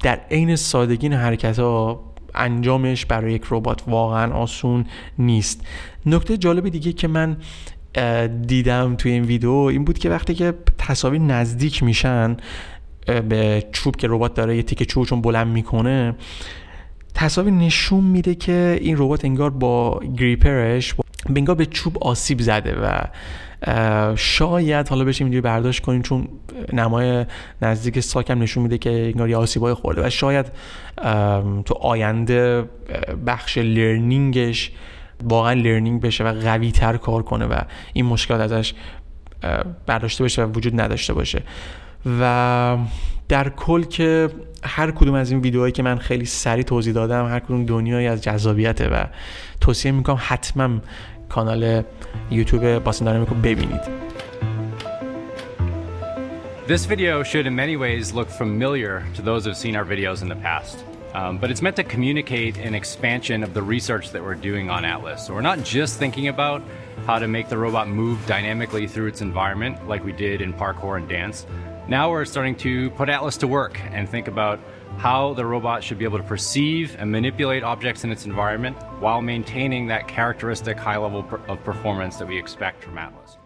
در 0.00 0.20
عین 0.30 0.56
سادگی 0.56 1.08
حرکت 1.08 1.58
ها 1.58 2.04
انجامش 2.34 3.06
برای 3.06 3.32
یک 3.32 3.42
ربات 3.50 3.82
واقعا 3.86 4.32
آسون 4.32 4.84
نیست. 5.18 5.66
نکته 6.06 6.36
جالب 6.36 6.68
دیگه 6.68 6.92
که 6.92 7.08
من 7.08 7.36
دیدم 8.46 8.94
توی 8.96 9.12
این 9.12 9.24
ویدیو 9.24 9.50
این 9.50 9.84
بود 9.84 9.98
که 9.98 10.10
وقتی 10.10 10.34
که 10.34 10.54
تصاویر 10.78 11.20
نزدیک 11.20 11.82
میشن 11.82 12.36
به 13.06 13.66
چوب 13.72 13.96
که 13.96 14.06
ربات 14.10 14.34
داره 14.34 14.56
یه 14.56 14.62
تیکه 14.62 14.84
چوب 14.84 15.22
بلند 15.22 15.48
می‌کنه 15.48 16.14
تصاویر 17.14 17.54
نشون 17.54 18.04
میده 18.04 18.34
که 18.34 18.78
این 18.80 18.96
ربات 18.98 19.24
انگار 19.24 19.50
با 19.50 20.00
گریپرش 20.18 20.94
انگار 21.36 21.56
به 21.56 21.66
چوب 21.66 22.04
آسیب 22.04 22.40
زده 22.40 22.74
و 22.74 23.00
شاید 24.16 24.88
حالا 24.88 25.04
بشه 25.04 25.24
ویدیو 25.24 25.42
برداشت 25.42 25.82
کنیم 25.82 26.02
چون 26.02 26.28
نمای 26.72 27.26
نزدیک 27.62 28.00
ساکم 28.00 28.42
نشون 28.42 28.62
میده 28.62 28.78
که 28.78 28.90
انگار 28.90 29.28
یه 29.28 29.36
آسیبای 29.36 29.74
خورده 29.74 30.06
و 30.06 30.10
شاید 30.10 30.46
تو 31.64 31.74
آینده 31.80 32.64
بخش 33.26 33.58
لرنینگش 33.58 34.72
واقعا 35.24 35.52
لرنینگ 35.52 36.00
بشه 36.00 36.24
و 36.24 36.32
قوی 36.32 36.70
تر 36.70 36.96
کار 36.96 37.22
کنه 37.22 37.46
و 37.46 37.58
این 37.92 38.04
مشکلات 38.04 38.40
ازش 38.40 38.74
برداشته 39.86 40.24
بشه 40.24 40.44
و 40.44 40.52
وجود 40.52 40.80
نداشته 40.80 41.14
باشه. 41.14 41.42
و 42.20 42.76
در 43.28 43.48
کل 43.48 43.82
که 43.82 44.28
هر 44.64 44.90
کدوم 44.90 45.14
از 45.14 45.30
این 45.30 45.40
ویدیوهایی 45.40 45.72
که 45.72 45.82
من 45.82 45.98
خیلی 45.98 46.24
سریع 46.24 46.64
توضیح 46.64 46.92
دادم 46.92 47.26
هر 47.26 47.40
کدوم 47.40 47.64
دنیایی 47.64 48.06
از 48.06 48.22
جذابیته 48.22 48.88
و 48.88 49.04
توصیه 49.60 49.92
می‌کنم 49.92 50.18
حتما 50.20 50.78
کانال 51.29 51.83
یوتیوب 52.31 52.77
باسن 52.83 53.23
ببینید 53.23 53.81
This 56.67 56.85
video 56.85 57.23
should 57.23 57.47
in 57.47 57.55
many 57.55 57.75
ways 57.75 58.13
look 58.13 58.29
familiar 58.29 58.93
to 59.15 59.21
those 59.21 59.43
who've 59.43 59.57
seen 59.57 59.75
our 59.75 59.83
videos 59.83 60.21
in 60.21 60.29
the 60.29 60.41
past. 60.47 60.77
Um, 61.13 61.37
but 61.37 61.51
it's 61.51 61.61
meant 61.61 61.75
to 61.75 61.83
communicate 61.83 62.55
an 62.57 62.73
expansion 62.73 63.43
of 63.43 63.53
the 63.53 63.61
research 63.61 64.11
that 64.11 64.23
we're 64.23 64.35
doing 64.35 64.69
on 64.69 64.85
Atlas. 64.85 65.19
So 65.25 65.33
we're 65.33 65.41
not 65.41 65.59
just 65.77 65.99
thinking 65.99 66.27
about 66.29 66.61
how 67.07 67.19
to 67.19 67.27
make 67.27 67.49
the 67.49 67.57
robot 67.57 67.89
move 67.89 68.17
dynamically 68.25 68.87
through 68.87 69.07
its 69.07 69.21
environment 69.21 69.75
like 69.91 70.05
we 70.05 70.13
did 70.13 70.41
in 70.41 70.53
parkour 70.53 70.97
and 70.97 71.09
dance, 71.09 71.45
Now 71.87 72.09
we're 72.09 72.25
starting 72.25 72.55
to 72.57 72.89
put 72.91 73.09
Atlas 73.09 73.35
to 73.37 73.47
work 73.47 73.77
and 73.91 74.07
think 74.07 74.29
about 74.29 74.59
how 74.98 75.34
the 75.34 75.44
robot 75.44 75.78
should 75.84 75.98
be 75.98 76.04
able 76.04 76.18
to 76.18 76.28
perceive 76.34 76.96
and 76.98 77.06
manipulate 77.10 77.62
objects 77.62 78.04
in 78.04 78.10
its 78.10 78.24
environment 78.26 78.76
while 79.04 79.20
maintaining 79.22 79.86
that 79.92 80.02
characteristic 80.08 80.76
high 80.78 81.00
level 81.06 81.24
of 81.52 81.56
performance 81.64 82.16
that 82.18 82.28
we 82.28 82.36
expect 82.38 82.84
from 82.84 82.98
Atlas. 82.98 83.36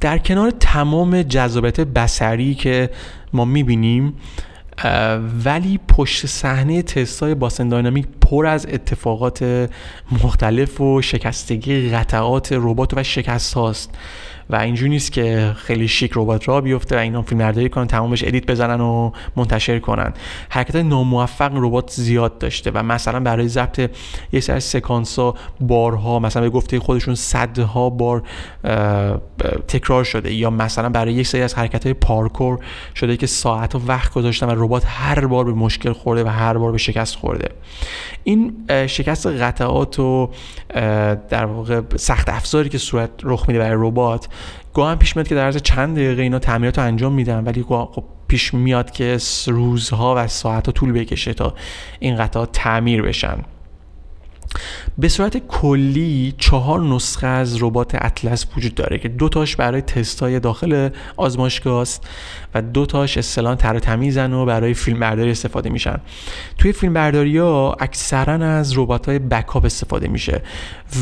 در 0.00 0.18
کنار 0.18 0.50
تمام 0.50 1.22
جذابیت 1.22 1.80
بسری 1.80 2.54
که 2.54 2.90
ما 3.32 3.44
می‌بینیم 3.44 4.16
ولی 5.44 5.80
پشت 5.88 6.26
صحنه 6.26 6.82
تستای 6.82 7.34
باسن 7.34 7.68
داینامیک 7.68 8.06
پر 8.20 8.46
از 8.46 8.66
اتفاقات 8.66 9.68
مختلف 10.24 10.80
و 10.80 11.02
شکستگی 11.02 11.90
قطعات 11.90 12.52
ربات 12.52 12.94
و 12.96 13.02
شکست 13.02 13.54
هاست 13.54 13.94
و 14.50 14.56
اینجوری 14.56 14.90
نیست 14.90 15.12
که 15.12 15.52
خیلی 15.56 15.88
شیک 15.88 16.12
ربات 16.14 16.48
را 16.48 16.60
بیفته 16.60 16.96
و 16.96 16.98
اینا 16.98 17.22
فیلم 17.22 17.38
برداری 17.38 17.68
کنن 17.68 17.86
تمامش 17.86 18.24
ادیت 18.24 18.46
بزنن 18.46 18.80
و 18.80 19.10
منتشر 19.36 19.78
کنن. 19.78 20.12
حرکت 20.48 20.76
ناموفق 20.76 21.50
ربات 21.54 21.90
زیاد 21.90 22.38
داشته 22.38 22.70
و 22.74 22.82
مثلا 22.82 23.20
برای 23.20 23.48
ضبط 23.48 23.90
یه 24.32 24.40
سری 24.40 24.60
سکانس 24.60 25.18
ها 25.18 25.34
بارها 25.60 26.18
مثلا 26.18 26.42
به 26.42 26.50
گفته 26.50 26.80
خودشون 26.80 27.14
صدها 27.14 27.90
بار 27.90 28.22
تکرار 29.68 30.04
شده 30.04 30.34
یا 30.34 30.50
مثلا 30.50 30.88
برای 30.88 31.12
یک 31.12 31.26
سری 31.26 31.42
از 31.42 31.54
حرکت 31.54 31.84
های 31.84 31.94
پارکور 31.94 32.58
شده 32.94 33.16
که 33.16 33.26
ساعت 33.26 33.74
و 33.74 33.80
وقت 33.86 34.12
گذاشتن 34.12 34.46
و 34.46 34.64
ربات 34.64 34.82
هر 34.86 35.26
بار 35.26 35.44
به 35.44 35.52
مشکل 35.52 35.92
خورده 35.92 36.24
و 36.24 36.28
هر 36.28 36.58
بار 36.58 36.72
به 36.72 36.78
شکست 36.78 37.16
خورده. 37.16 37.48
این 38.24 38.54
شکست 38.86 39.26
قطعات 39.26 39.98
و 39.98 40.30
در 41.28 41.44
واقع 41.44 41.80
سخت 41.96 42.28
افزاری 42.28 42.68
که 42.68 42.78
صورت 42.78 43.10
رخ 43.22 43.44
میده 43.48 43.58
برای 43.58 43.76
ربات 43.78 44.28
گاهی 44.74 44.96
پیش 44.96 45.16
میاد 45.16 45.28
که 45.28 45.34
در 45.34 45.44
عرض 45.44 45.56
چند 45.56 45.96
دقیقه 45.96 46.22
اینا 46.22 46.38
تعمیرات 46.38 46.78
رو 46.78 46.84
انجام 46.84 47.12
میدن 47.12 47.44
ولی 47.44 47.62
خب 47.62 48.04
پیش 48.28 48.54
میاد 48.54 48.90
که 48.90 49.18
روزها 49.46 50.14
و 50.16 50.28
ساعتها 50.28 50.72
طول 50.72 50.92
بکشه 50.92 51.34
تا 51.34 51.54
این 51.98 52.16
قطعات 52.16 52.52
تعمیر 52.52 53.02
بشن. 53.02 53.38
به 54.98 55.08
صورت 55.08 55.38
کلی 55.38 56.34
چهار 56.38 56.80
نسخه 56.80 57.26
از 57.26 57.62
ربات 57.62 57.94
اطلس 57.94 58.46
وجود 58.56 58.74
داره 58.74 58.98
که 58.98 59.08
دو 59.08 59.28
تاش 59.28 59.56
برای 59.56 59.80
تستای 59.80 60.40
داخل 60.40 60.88
آزمایشگاه 61.16 61.80
است 61.80 62.08
و 62.54 62.62
دو 62.62 62.86
تاش 62.86 63.18
اصطلاحا 63.18 63.54
تر 63.54 63.78
تمیزن 63.78 64.32
و 64.32 64.44
برای 64.44 64.74
فیلم 64.74 65.00
برداری 65.00 65.30
استفاده 65.30 65.70
میشن. 65.70 66.00
توی 66.58 66.72
فیلم 66.72 66.94
برداری 66.94 67.38
ها 67.38 67.76
اکثرا 67.80 68.46
از 68.46 68.78
ربات 68.78 69.08
های 69.08 69.18
بکاپ 69.18 69.64
استفاده 69.64 70.08
میشه 70.08 70.42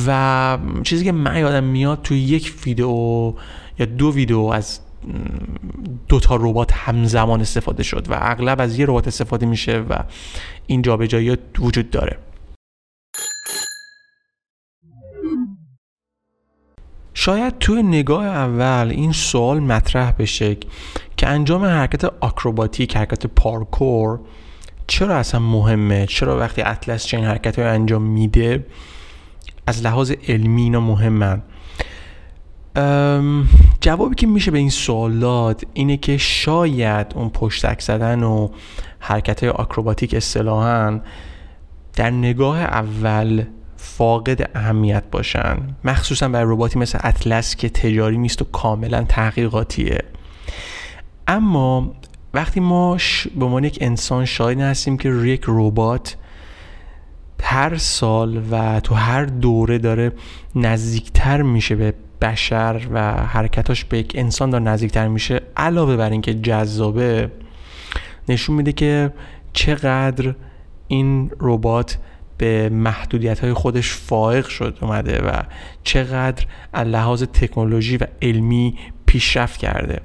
و 0.07 0.59
چیزی 0.83 1.05
که 1.05 1.13
من 1.13 1.41
یادم 1.41 1.65
میاد 1.65 2.03
توی 2.03 2.19
یک 2.19 2.55
ویدیو 2.67 3.35
یا 3.79 3.87
دو 3.99 4.13
ویدیو 4.13 4.39
از 4.39 4.81
دو 6.09 6.21
تا 6.21 6.37
ربات 6.37 6.73
همزمان 6.73 7.41
استفاده 7.41 7.83
شد 7.83 8.07
و 8.11 8.19
اغلب 8.21 8.61
از 8.61 8.79
یه 8.79 8.87
ربات 8.87 9.09
استفاده 9.09 9.47
میشه 9.47 9.79
و 9.79 9.99
این 10.67 10.83
جابجایی 10.83 11.37
وجود 11.59 11.91
داره. 11.91 12.19
شاید 17.25 17.59
توی 17.59 17.83
نگاه 17.83 18.27
اول 18.27 18.91
این 18.91 19.13
سوال 19.13 19.61
مطرح 19.61 20.13
بشه 20.19 20.57
که 21.17 21.29
انجام 21.29 21.65
حرکت 21.65 22.05
آکروباتیک 22.05 22.97
حرکت 22.97 23.27
پارکور 23.27 24.21
چرا 24.87 25.17
اصلا 25.17 25.41
مهمه؟ 25.41 26.07
چرا 26.07 26.39
وقتی 26.39 26.63
اطلس 26.63 27.07
چنین 27.07 27.25
حرکت 27.25 27.59
رو 27.59 27.73
انجام 27.73 28.03
میده 28.03 28.67
از 29.67 29.83
لحاظ 29.83 30.13
علمی 30.29 30.63
اینا 30.63 30.81
مهمن؟ 30.81 31.43
جوابی 33.81 34.15
که 34.15 34.27
میشه 34.27 34.51
به 34.51 34.59
این 34.59 34.71
سوالات 34.71 35.65
اینه 35.73 35.97
که 35.97 36.17
شاید 36.17 37.07
اون 37.15 37.29
پشتک 37.29 37.81
زدن 37.81 38.23
و 38.23 38.49
حرکت 38.99 39.41
های 39.41 39.51
آکروباتیک 39.51 40.15
اصطلاحا 40.15 41.01
در 41.95 42.11
نگاه 42.11 42.61
اول 42.61 43.45
فاقد 43.83 44.51
اهمیت 44.55 45.05
باشن. 45.11 45.57
مخصوصا 45.85 46.29
برای 46.29 46.53
رباتی 46.53 46.79
مثل 46.79 46.99
اطلس 47.03 47.57
که 47.57 47.69
تجاری 47.69 48.19
نیست 48.19 48.43
و 48.43 48.45
کاملا 48.45 49.03
تحقیقاتیه. 49.03 49.99
اما 51.27 51.93
وقتی 52.35 52.61
ما 52.61 52.97
به 53.37 53.45
عنوان 53.45 53.65
یک 53.65 53.79
انسان 53.81 54.25
شاهد 54.25 54.61
هستیم 54.61 54.97
که 54.97 55.09
یک 55.09 55.45
ربات 55.49 56.17
هر 57.43 57.77
سال 57.77 58.43
و 58.51 58.81
تو 58.81 58.95
هر 58.95 59.25
دوره 59.25 59.79
داره 59.79 60.13
نزدیکتر 60.55 61.43
میشه 61.43 61.75
به 61.75 61.95
بشر 62.21 62.87
و 62.93 63.13
حرکتاش 63.13 63.85
به 63.85 63.99
یک 63.99 64.13
انسان 64.15 64.51
داره 64.51 64.65
نزدیکتر 64.65 65.09
میشه 65.09 65.41
علاوه 65.57 65.97
بر 65.97 66.11
اینکه 66.11 66.35
جذابه 66.35 67.31
نشون 68.29 68.57
میده 68.57 68.73
که 68.73 69.13
چقدر 69.53 70.35
این 70.89 71.31
ربات 71.41 71.99
به 72.43 72.69
محدودیت 72.69 73.41
های 73.41 73.53
خودش 73.53 73.93
فائق 73.93 74.49
شد 74.49 74.79
اومده 74.81 75.23
و 75.23 75.43
چقدر 75.85 76.47
از 76.73 76.87
لحاظ 76.87 77.23
تکنولوژی 77.23 77.97
و 77.97 78.07
علمی 78.23 78.79
پیشرفت 79.07 79.61
کرده. 79.61 80.01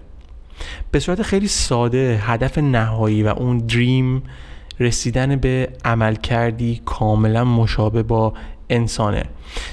به 0.91 0.99
صورت 0.99 1.21
خیلی 1.21 1.47
ساده 1.47 2.19
هدف 2.23 2.57
نهایی 2.57 3.23
و 3.23 3.27
اون 3.27 3.57
دریم 3.57 4.23
رسیدن 4.79 5.35
به 5.35 5.69
عمل 5.85 6.15
کردی 6.15 6.81
کاملا 6.85 7.43
مشابه 7.43 8.03
با 8.03 8.33
انسانه. 8.69 9.23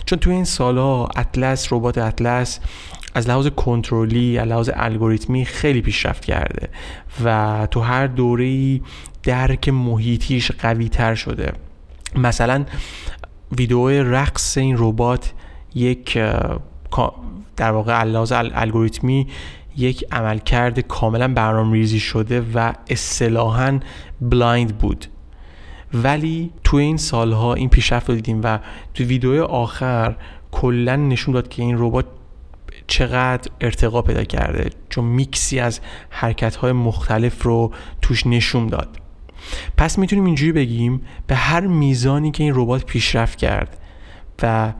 چون 0.07 0.19
توی 0.19 0.35
این 0.35 0.45
سالها 0.45 1.09
اطلس 1.17 1.73
ربات 1.73 1.99
اطلس 1.99 2.61
از 3.15 3.29
لحاظ 3.29 3.47
کنترلی 3.47 4.39
از 4.39 4.49
لحاظ 4.49 4.71
الگوریتمی 4.75 5.45
خیلی 5.45 5.81
پیشرفت 5.81 6.25
کرده 6.25 6.69
و 7.25 7.69
تو 7.71 7.81
هر 7.81 8.07
دوره 8.07 8.81
درک 9.23 9.69
محیطیش 9.69 10.51
قوی 10.51 10.89
تر 10.89 11.15
شده. 11.15 11.53
مثلا 12.17 12.65
ویدیو 13.59 13.89
رقص 13.89 14.59
این 14.59 14.77
ربات 14.79 15.33
یک 15.75 16.19
در 17.57 17.71
واقع 17.71 18.03
لحاظ 18.03 18.33
الگوریتمی 18.33 19.27
یک 19.77 20.05
عملکرد 20.13 20.81
کاملا 20.81 21.29
برنامه 21.29 21.73
ریزی 21.73 22.01
شده 22.01 22.45
و 22.55 22.73
اصطلاحا 22.91 23.81
بلایند 24.21 24.79
بود. 24.79 25.07
ولی 25.95 26.51
توی 26.65 26.83
این 26.83 26.97
سالها 26.97 27.55
این 27.55 27.69
پیشرفت 27.69 28.09
رو 28.09 28.15
دیدیم 28.15 28.41
و 28.45 28.59
تو 28.95 29.05
ویدیو 29.05 29.45
آخر 29.45 30.17
کلا 30.53 30.97
نشون 30.97 31.35
داد 31.35 31.49
که 31.49 31.63
این 31.63 31.77
ربات 31.79 32.07
چقدر 32.87 33.51
ارتقا 33.61 34.03
پیدا 34.03 34.25
کرده 34.25 34.71
چون 34.89 35.05
میکسی 35.05 35.61
از 35.61 35.81
حرکت 36.11 36.57
های 36.57 36.73
مختلف 36.73 37.43
رو 37.43 37.73
توش 38.03 38.27
نشون 38.27 38.67
داد. 38.67 39.04
پس 39.77 39.99
می‌تونیم 39.99 40.25
اینجوری 40.25 40.53
بگیم 40.53 41.01
به 41.27 41.35
هر 41.35 41.61
میزانی 41.61 42.31
که 42.31 42.45
این 42.45 42.53
ربات 42.57 42.85
پیشرفت 42.85 43.39
کرد 43.39 43.79
و 44.43 44.73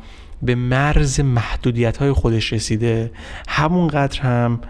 به 0.43 0.55
مرز 0.55 1.21
محدودیت 1.21 1.97
های 1.97 2.13
خودش 2.13 2.53
رسیده 2.53 3.11
همونقدر 3.49 4.21
هم 4.21 4.61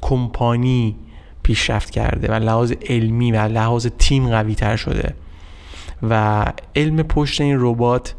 کمپانی 0.00 0.96
پیشرفت 1.42 1.90
کرده 1.90 2.28
و 2.28 2.34
لحاظ 2.34 2.72
علمی 2.86 3.32
و 3.32 3.36
لحاظ 3.36 3.86
تیم 3.98 4.28
قوی 4.28 4.54
تر 4.54 4.76
شده 4.76 5.14
و 6.02 6.44
علم 6.76 7.02
پشت 7.02 7.40
این 7.40 7.56
ربات 7.60 8.14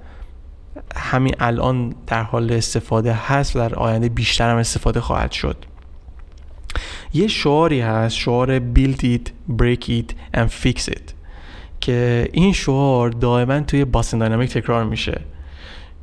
همین 0.96 1.36
الان 1.39 1.96
در 2.08 2.24
حال 2.24 2.52
استفاده 2.52 3.13
هست 3.13 3.56
و 3.56 3.60
در 3.60 3.76
آینده 3.76 4.10
بیشتر 4.10 4.52
هم 4.52 4.58
استفاده 4.58 5.02
خواهد 5.02 5.32
شد. 5.32 5.65
یه 7.13 7.28
شعاری 7.28 7.82
هست 7.82 8.15
شعار 8.15 8.60
build 8.60 9.04
it, 9.04 9.30
break 9.58 9.89
it 9.89 10.38
and 10.38 10.48
fix 10.63 10.88
it. 10.88 11.12
که 11.84 12.30
این 12.34 12.54
شعار 12.54 13.10
دائما 13.10 13.60
توی 13.60 13.86
باسن 13.86 14.17
داینامیک 14.17 14.54
تکرار 14.54 14.84
میشه. 14.84 15.22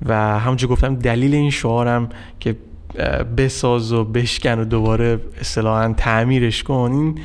و 0.07 0.39
همونجور 0.39 0.71
گفتم 0.71 0.95
دلیل 0.95 1.35
این 1.35 1.51
شعارم 1.51 2.09
که 2.41 2.57
بساز 3.37 3.93
و 3.93 4.05
بشکن 4.05 4.59
و 4.59 4.65
دوباره 4.65 5.21
اصطلاحا 5.41 5.95
تعمیرش 5.97 6.63
کن 6.63 6.91
این 6.93 7.19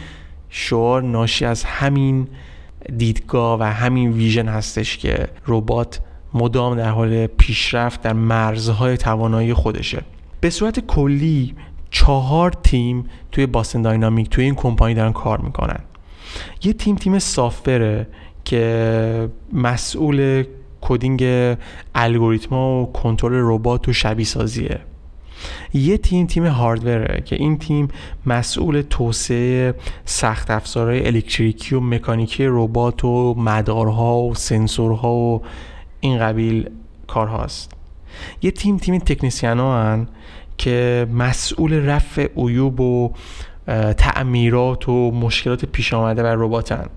شعار 0.49 1.03
ناشی 1.03 1.45
از 1.45 1.63
همین 1.63 2.27
دیدگاه 2.97 3.59
و 3.59 3.63
همین 3.63 4.11
ویژن 4.11 4.47
هستش 4.47 4.97
که 4.97 5.27
ربات 5.47 5.99
مدام 6.33 6.75
در 6.75 6.89
حال 6.89 7.27
پیشرفت 7.27 8.01
در 8.01 8.13
مرزهای 8.13 8.97
توانایی 8.97 9.53
خودشه. 9.53 10.01
به 10.41 10.49
صورت 10.49 10.79
کلی 10.79 11.55
چهار 11.91 12.51
تیم 12.63 13.05
توی 13.31 13.45
باسن 13.45 13.81
داینامیک 13.81 14.29
توی 14.29 14.43
این 14.43 14.55
کمپانی 14.55 14.93
دارن 14.93 15.13
کار 15.13 15.41
می‌کنن. 15.41 15.79
یه 16.63 16.73
تیم 16.73 16.95
تیم 16.95 17.19
سافره 17.19 18.07
که 18.45 19.29
مسئول 19.53 20.43
کدینگ 20.81 21.23
الگوریتما 21.95 22.81
و 22.81 22.91
کنترل 22.91 23.33
ربات 23.33 23.87
و 23.89 23.93
شبیه 23.93 24.25
سازیه 24.25 24.79
یه 25.73 25.97
تیم 25.97 26.27
تیم 26.27 26.45
هاردوره 26.45 27.23
که 27.25 27.35
این 27.35 27.57
تیم 27.57 27.87
مسئول 28.25 28.81
توسعه 28.81 29.75
سخت 30.05 30.51
افزارهای 30.51 31.07
الکتریکی 31.07 31.75
و 31.75 31.79
مکانیکی 31.79 32.45
ربات 32.47 33.05
و 33.05 33.33
مدارها 33.37 34.21
و 34.21 34.35
سنسورها 34.35 35.13
و 35.13 35.41
این 35.99 36.19
قبیل 36.19 36.69
کارهاست. 37.07 37.71
یه 38.41 38.51
تیم 38.51 38.77
تیم 38.77 38.99
تکنیسیان 38.99 39.59
هن 39.59 40.07
که 40.57 41.07
مسئول 41.13 41.73
رفع 41.73 42.27
عیوب 42.37 42.79
و 42.79 43.13
تعمیرات 43.97 44.89
و 44.89 45.11
مشکلات 45.11 45.65
پیش 45.65 45.93
آمده 45.93 46.23
بر 46.23 46.35
رباتن 46.35 46.89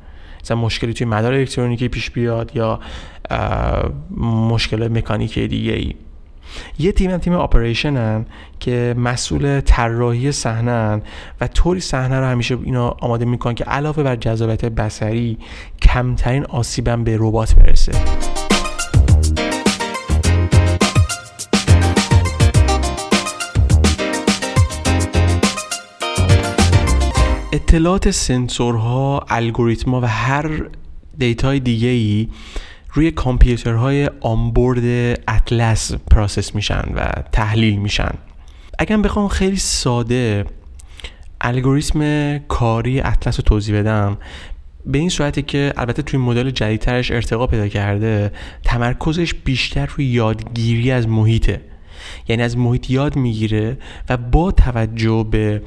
مثلا 0.44 0.57
مشکلی 0.57 0.92
توی 0.92 1.07
مدار 1.07 1.35
الکترونیکی 1.35 1.88
پیش 1.88 2.11
بیاد 2.11 2.51
یا 2.55 2.81
مشکل 4.51 4.88
مکانیکی 4.88 5.48
دیگه 5.48 5.72
ای. 5.72 5.94
یه 6.79 6.92
تیم 6.92 7.11
هم 7.11 7.18
تیم 7.18 7.33
آپریشنن 7.33 8.27
که 8.61 8.94
مسئول 8.98 9.61
طراحی 9.61 10.33
صحنه 10.33 11.03
و 11.40 11.46
طوری 11.46 11.81
صحنه 11.81 12.20
رو 12.20 12.27
همیشه 12.27 12.59
اینا 12.64 12.96
آماده 13.01 13.24
می‌کنن 13.24 13.55
که 13.55 13.64
علاوه 13.64 14.03
بر 14.03 14.16
جذابیت 14.16 14.64
بصری 14.64 15.38
کمترین 15.83 16.44
آسیبم 16.44 17.05
به 17.05 17.16
ربات 17.20 17.55
برسه. 17.55 17.92
اطلاعات 27.52 28.11
سنسورها، 28.11 29.26
الگوریتما 29.28 30.00
و 30.00 30.04
هر 30.04 30.68
data 31.18 31.52
ی 31.52 31.61
دیگه 31.61 31.88
ای 31.88 32.28
روی 32.92 33.11
کامپیوترهای 33.11 34.11
onboard 34.20 34.85
اطلس 35.28 35.94
process 36.11 36.55
میشن 36.54 36.82
و 36.94 37.12
تحلیل 37.32 37.76
میشن. 37.76 38.14
اگر 38.78 38.96
بخوام 38.96 39.28
خیلی 39.28 39.56
ساده 39.56 40.44
الگوریتم 41.40 42.38
کاری 42.38 43.00
اطلس 43.00 43.37
رو 43.37 43.42
توضیح 43.42 43.80
بدم 43.80 44.18
به 44.87 44.98
این 44.98 45.08
صورتی 45.08 45.42
که 45.42 45.72
البته 45.76 46.02
توی 46.02 46.20
مدل 46.20 46.50
جدیدترش 46.50 47.11
ارتقا 47.11 47.46
پیدا 47.46 47.68
کرده 47.68 48.32
تمرکزش 48.64 49.34
بیشتر 49.34 49.87
روی 49.87 50.06
یادگیری 50.06 50.90
از 50.90 51.08
محیطه. 51.08 51.61
یعنی 52.28 52.42
از 52.42 52.56
محیط 52.56 52.90
یاد 52.90 53.16
می‌گیره 53.16 53.78
و 54.08 54.16
با 54.16 54.52
توجه 54.52 55.26
به 55.30 55.62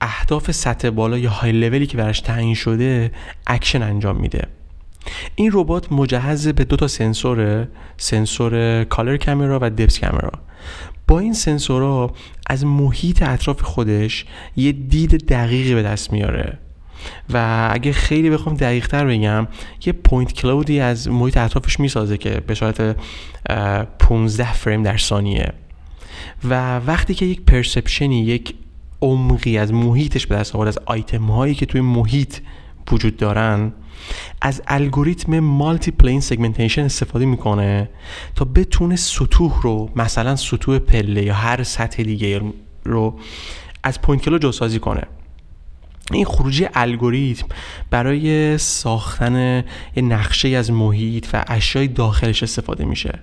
اهداف 0.00 0.50
سطح 0.50 0.90
بالا 0.90 1.18
یا 1.18 1.30
های 1.30 1.52
لولی 1.52 1.86
که 1.86 1.96
براش 1.96 2.20
تعیین 2.20 2.54
شده 2.54 3.10
اکشن 3.46 3.82
انجام 3.82 4.16
میده. 4.16 4.46
این 5.34 5.50
ربات 5.54 5.92
مجهز 5.92 6.48
به 6.48 6.64
دو 6.64 6.76
تا 6.76 6.88
سنسور 6.88 7.68
سنسور 7.96 8.84
color 8.84 9.16
camera 9.16 9.58
و 9.62 9.70
depth 9.70 9.98
camera. 10.00 10.32
با 11.08 11.20
این 11.20 11.32
سنسورها 11.32 12.14
از 12.46 12.64
محیط 12.64 13.22
اطراف 13.22 13.62
خودش 13.62 14.24
یه 14.56 14.72
دید 14.72 15.26
دقیقی 15.26 15.74
به 15.74 15.82
دست 15.82 16.12
میاره. 16.12 16.58
و 17.32 17.68
اگه 17.72 17.92
خیلی 17.92 18.30
بخوام 18.30 18.56
دقیق 18.56 18.86
تر 18.86 19.06
بگم 19.06 19.48
یه 19.86 19.92
point 19.92 20.32
cloud 20.32 20.72
ی 20.72 20.80
از 20.80 21.08
محیط 21.08 21.36
اطرافش 21.36 21.80
می‌سازه 21.80 22.18
که 22.18 22.40
به 22.46 22.54
صورت 22.54 22.96
15 23.98 24.52
فریم 24.52 24.82
در 24.82 24.96
ثانیه. 24.96 25.52
و 26.44 26.78
وقتی 26.78 27.14
که 27.14 27.26
یک 27.26 27.40
perception 27.40 28.16
ی 28.16 28.24
یک 28.24 28.54
عمقی 29.02 29.58
از 29.58 29.72
محیطش 29.72 30.26
به 30.26 30.34
دست 30.34 30.54
آورد 30.54 30.68
از 30.68 30.78
آیتم 30.86 31.22
هایی 31.22 31.54
که 31.54 31.66
توی 31.66 31.80
محیط 31.80 32.38
وجود 32.92 33.16
دارن 33.16 33.72
از 34.40 34.62
الگوریتم 34.66 35.40
multi-plane 35.40 36.20
segmentation 36.20 36.82
استفاده 36.82 37.26
می‌کنه 37.26 37.88
تا 38.34 38.44
بتونه 38.44 38.96
سطوح 38.96 39.62
رو 39.62 39.90
مثلا 39.96 40.36
سطوح 40.36 40.78
پله 40.78 41.24
یا 41.24 41.34
هر 41.34 41.62
سطح 41.62 42.02
دیگه 42.02 42.40
رو 42.84 43.18
از 43.82 44.02
point 44.02 44.22
cloud 44.22 44.38
جداسازی 44.38 44.78
کنه. 44.78 45.02
این 46.12 46.24
خروجی 46.24 46.68
الگوریتم 46.74 47.46
برای 47.90 48.58
ساختن 48.58 49.64
یه 49.96 50.02
نقشه 50.02 50.48
از 50.48 50.70
محیط 50.70 51.26
و 51.32 51.44
اشیای 51.46 51.88
داخلش 51.88 52.42
استفاده 52.42 52.84
میشه. 52.84 53.18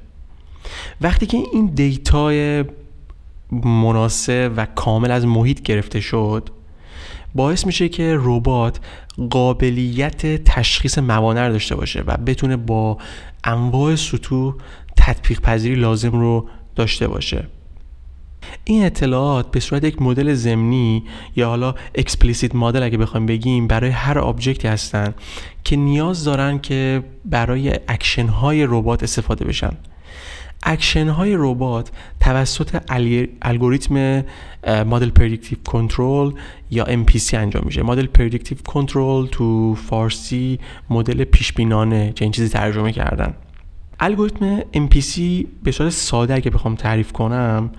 وقتی 1.02 1.26
که 1.26 1.38
این 1.54 1.66
data 1.65 2.44
ی 2.44 2.63
مناسب 3.66 4.52
و 4.58 4.66
کامل 4.66 5.12
از 5.12 5.26
محیط 5.26 5.62
گرفته 5.62 6.00
شد 6.00 6.50
باعث 7.36 7.66
میشه 7.66 7.89
که 7.89 8.18
ربات 8.20 8.80
قابلیت 9.30 10.44
تشخیص 10.44 10.98
موانع 10.98 11.50
داشته 11.50 11.76
باشه 11.76 12.04
و 12.08 12.18
بتونه 12.18 12.58
با 12.58 12.98
انواع 13.44 13.96
سطوح 13.96 14.56
تطبیق 14.98 15.42
پذیری 15.42 15.76
لازم 15.76 16.12
رو 16.12 16.50
داشته 16.76 17.08
باشه. 17.08 17.48
این 18.63 18.86
اطلاعات 18.86 19.52
به 19.52 19.60
صورت 19.60 19.84
یک 19.84 20.02
مدل 20.02 20.34
زمینی 20.34 21.04
یا 21.36 21.48
حالا 21.48 21.76
explicit 21.96 22.56
model 22.56 22.84
اگه 22.84 22.98
بخوایم 22.98 23.26
بگیم 23.26 23.68
برای 23.68 23.89
هر 23.89 24.20
object 24.19 24.61
ی 24.61 24.67
هستن 24.68 25.13
که 25.63 25.76
نیاز 25.76 26.24
دارن 26.24 26.60
که 26.60 27.04
برای 27.26 27.80
اکشن 27.88 28.28
های 28.28 28.66
ربات 28.70 29.04
استفاده 29.04 29.46
بشن. 29.46 29.78
اکشن 30.63 31.08
های 31.08 31.36
ربات 31.38 31.91
توسط 32.19 32.82
الگوریتم 33.41 34.23
model 34.67 35.10
predictive 35.10 35.58
control 35.65 36.32
یا 36.71 36.86
MPC 36.86 37.34
انجام 37.34 37.63
میشه. 37.65 37.84
model 37.84 38.06
predictive 38.06 38.58
control 38.65 39.26
تو 39.26 39.76
فارسی 39.76 40.60
مدل 40.89 41.23
پیشبینانه 41.23 42.12
همچین 42.15 42.32
چیزی 42.32 42.49
ترجمه 42.49 42.91
کردن. 42.91 43.34
الگوریتم 43.99 44.60
MPC 44.62 45.19
به 45.63 45.71
صورت 45.71 45.89
ساده 45.89 46.34
اگه 46.34 46.52
بخوام 46.52 46.76
تعریف 46.76 47.12
کنم 47.12 47.71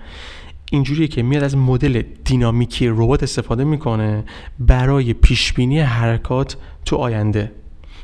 اینجوریه 0.71 1.07
که 1.07 1.23
میاد 1.23 1.43
از 1.43 1.57
مدل 1.57 2.03
دینامیکی 2.25 2.87
ربات 2.87 3.23
استفاده 3.23 3.63
می‌کنه 3.63 4.23
برای 4.59 5.13
پیشبینی 5.13 5.79
حرکات 5.79 6.57
تو 6.85 6.95
آینده. 6.95 7.51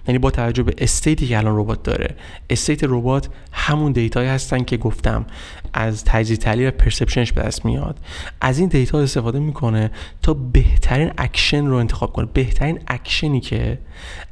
یعنی 0.08 0.20
با 0.20 0.32
توجه 0.32 0.64
به 0.64 0.74
state 0.78 1.19
ی 1.19 1.28
که 1.28 1.38
الان 1.38 1.58
ربات 1.58 1.84
داره. 1.84 2.16
state 2.50 2.84
ربات 2.84 3.30
همون 3.52 3.92
data 3.92 4.17
یی 4.17 4.30
هستن 4.30 4.64
که 4.64 4.78
گفتم. 4.78 5.26
از 5.74 6.04
تجزیه 6.06 6.38
تحلیل 6.38 6.68
و 6.68 6.72
perception 6.72 7.23
ش 7.23 7.34
به 7.34 7.42
دست 7.42 7.66
میاد. 7.66 7.98
از 8.42 8.60
این 8.60 8.68
data 8.68 9.00
استفاده 9.00 9.40
می‌کنه 9.40 9.92
تا 10.22 10.34
بهترین 10.34 11.12
اکشن 11.18 11.66
رو 11.66 11.76
انتخاب 11.76 12.14
کنه. 12.14 12.26
بهترین 12.34 12.80
اکشنی 12.88 13.40
که 13.40 13.80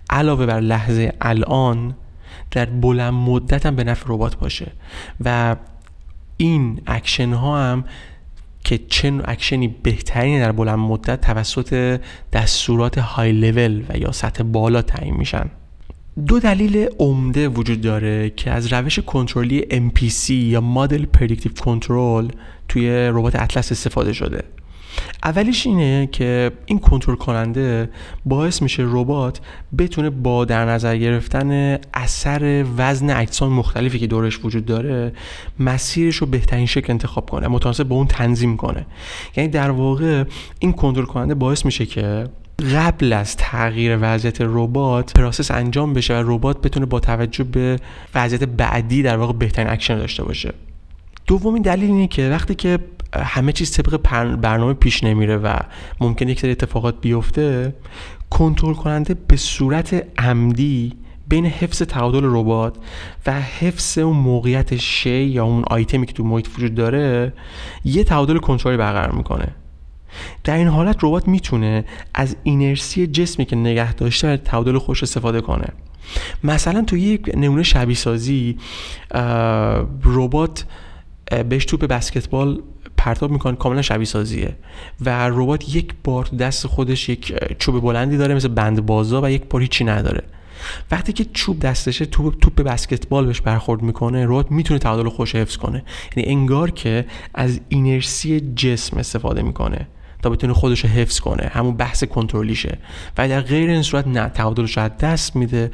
علاوه 0.09 0.45
بر 0.45 0.59
لحظه 0.59 1.13
الان 1.21 1.95
در 2.51 2.65
بلند 2.65 3.13
مدت 3.13 3.65
هم 3.65 3.75
به 3.75 3.83
نفع 3.83 4.05
ربات 4.07 4.35
باشه. 4.35 4.71
و 5.25 5.55
این 6.37 6.81
اکشن 6.87 7.33
ها 7.33 7.59
هم 7.59 7.83
که 8.63 8.79
چه 8.87 9.21
اکشنی 9.25 9.67
بهترین 9.67 10.39
در 10.39 10.51
بلند 10.51 10.79
مدت 10.79 11.21
توسط 11.21 11.99
دستورات 12.33 12.97
های 12.97 13.31
لول 13.31 13.83
و 13.89 13.97
یا 13.97 14.11
سطح 14.11 14.43
بالا 14.43 14.81
تعیین 14.81 15.17
میشن؟ 15.17 15.49
دو 16.27 16.39
دلیل 16.39 16.89
عمده 16.99 17.47
وجود 17.47 17.81
داره 17.81 18.29
که 18.29 18.51
از 18.51 18.73
روش 18.73 18.99
کنترلی 18.99 19.61
MPC 19.61 20.29
یا 20.29 20.61
model 20.61 21.05
predictive 21.05 21.51
control 21.53 22.27
توی 22.67 22.89
ربات 22.89 23.35
اطلس 23.35 23.71
استفاده 23.71 24.13
شده. 24.13 24.43
اولیش 25.23 25.67
اینه 25.67 26.09
که 26.11 26.51
این 26.65 26.79
کنترل 26.79 27.15
کننده 27.15 27.89
باعث 28.25 28.61
میشه 28.61 28.83
ربات 28.85 29.41
بتونه 29.77 30.09
با 30.09 30.45
در 30.45 30.65
نظر 30.65 30.97
گرفتن 30.97 31.77
اثر 31.93 32.65
وزن 32.77 33.09
اجسام 33.09 33.53
مختلفی 33.53 33.99
که 33.99 34.07
دورش 34.07 34.45
وجود 34.45 34.65
داره 34.65 35.13
مسیرش 35.59 36.15
رو 36.15 36.27
بهترین 36.27 36.65
شکل 36.65 36.91
انتخاب 36.91 37.29
کنه 37.29 37.47
متناسب 37.47 37.83
با 37.83 37.95
اون 37.95 38.07
تنظیم 38.07 38.57
کنه. 38.57 38.85
یعنی 39.35 39.49
در 39.49 39.71
واقع 39.71 40.23
این 40.59 40.73
کنترل 40.73 41.05
کننده 41.05 41.33
باعث 41.33 41.65
میشه 41.65 41.85
که 41.85 42.27
قبل 42.75 43.13
از 43.13 43.37
تغییر 43.37 43.97
وضعیت 44.01 44.37
ربات 44.41 45.13
process 45.13 45.51
انجام 45.51 45.93
بشه 45.93 46.19
و 46.19 46.23
ربات 46.25 46.61
بتونه 46.61 46.85
با 46.85 46.99
توجه 46.99 47.43
به 47.43 47.79
وضعیت 48.15 48.43
بعدی 48.43 49.03
در 49.03 49.17
واقع 49.17 49.33
بهترین 49.33 49.69
اکشن 49.69 49.97
داشته 49.97 50.23
باشه. 50.23 50.53
دومین 51.29 51.61
دلیل 51.61 51.91
اینه 51.91 52.07
که 52.07 52.29
وقتی 52.29 52.55
که 52.55 52.79
همه 53.15 53.51
چیز 53.51 53.71
طبق 53.71 53.97
برنامه 54.35 54.73
پیش 54.73 55.03
نمیره 55.03 55.37
و 55.37 55.55
ممکن 55.99 56.29
یک 56.29 56.39
سری 56.39 56.51
اتفاقات 56.51 57.01
بیفته 57.01 57.75
کنترل 58.29 58.73
کننده 58.73 59.13
به 59.13 59.35
صورت 59.35 60.05
عمدی 60.17 60.93
بین 61.27 61.45
حفظ 61.45 61.81
تعادل 61.81 62.21
ربات 62.23 62.75
و 63.25 63.41
حفظ 63.41 63.97
اون 63.97 64.17
موقعیت 64.17 64.75
شی 64.75 65.23
یا 65.23 65.45
اون 65.45 65.63
آیتمی 65.67 66.05
که 66.05 66.13
تو 66.13 66.23
محیط 66.23 66.47
وجود 66.57 66.75
داره 66.75 67.33
یه 67.85 68.03
تعادل 68.03 68.37
کنترلی 68.37 68.77
برقرار 68.77 69.11
می‌کنه. 69.11 69.47
در 70.43 70.57
این 70.57 70.67
حالت 70.67 70.97
ربات 71.01 71.27
می‌تونه 71.27 71.85
از 72.13 72.35
اینرسی 72.43 73.07
جسمی 73.07 73.45
که 73.45 73.55
نگه 73.55 73.93
داشته 73.93 74.37
تعادل 74.37 74.77
خوش 74.77 75.03
استفاده 75.03 75.41
کنه. 75.41 75.67
مثلا 76.43 76.81
تو 76.81 76.97
یک 76.97 77.31
نمونه 77.37 77.63
شبیه 77.63 77.95
سازی 77.95 78.57
ربات 80.03 80.65
بهش 81.49 81.65
توپ 81.65 81.85
بسکتبال 81.85 82.61
پرتاب 82.97 83.31
می‌کنه 83.31 83.55
کاملا 83.55 83.81
شبیه 83.81 84.05
سازیه 84.05 84.55
و 85.01 85.29
ربات 85.29 85.75
یک 85.75 85.93
بار 86.03 86.25
دست 86.25 86.67
خودش 86.67 87.09
یک 87.09 87.33
چوب 87.59 87.81
بلندی 87.81 88.17
داره 88.17 88.35
مثل 88.35 88.47
بند 88.47 88.85
بازا 88.85 89.21
و 89.21 89.31
یک 89.31 89.43
بار 89.49 89.61
هیچی 89.61 89.83
نداره. 89.83 90.23
وقتی 90.91 91.13
که 91.13 91.25
چوب 91.33 91.59
دستشه 91.59 92.05
توپ 92.05 92.39
توپ 92.39 92.61
بسکتبال 92.61 93.25
بهش 93.25 93.41
برخورد 93.41 93.81
می‌کنه 93.81 94.25
ربات 94.25 94.51
می‌تونه 94.51 94.79
تعادل 94.79 95.09
خوش 95.09 95.35
حفظ 95.35 95.57
کنه. 95.57 95.83
یعنی 96.15 96.29
انگار 96.29 96.71
که 96.71 97.05
از 97.33 97.59
اینرسی 97.69 98.53
جسم 98.55 98.97
استفاده 98.97 99.41
می‌کنه 99.41 99.87
تا 100.21 100.29
بتونه 100.29 100.53
خودش 100.53 100.79
رو 100.79 100.89
حفظ 100.89 101.19
کنه. 101.19 101.49
همون 101.53 101.77
بحث 101.77 102.03
کنترلیشه. 102.03 102.77
و 103.17 103.27
در 103.27 103.41
غیر 103.41 103.69
این 103.69 103.81
صورت 103.81 104.07
نه 104.07 104.29
تعادلش 104.29 104.77
رو 104.77 104.89
دست 104.99 105.35
میده 105.35 105.71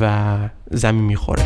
و 0.00 0.38
زمین 0.70 1.04
می‌خوره. 1.04 1.44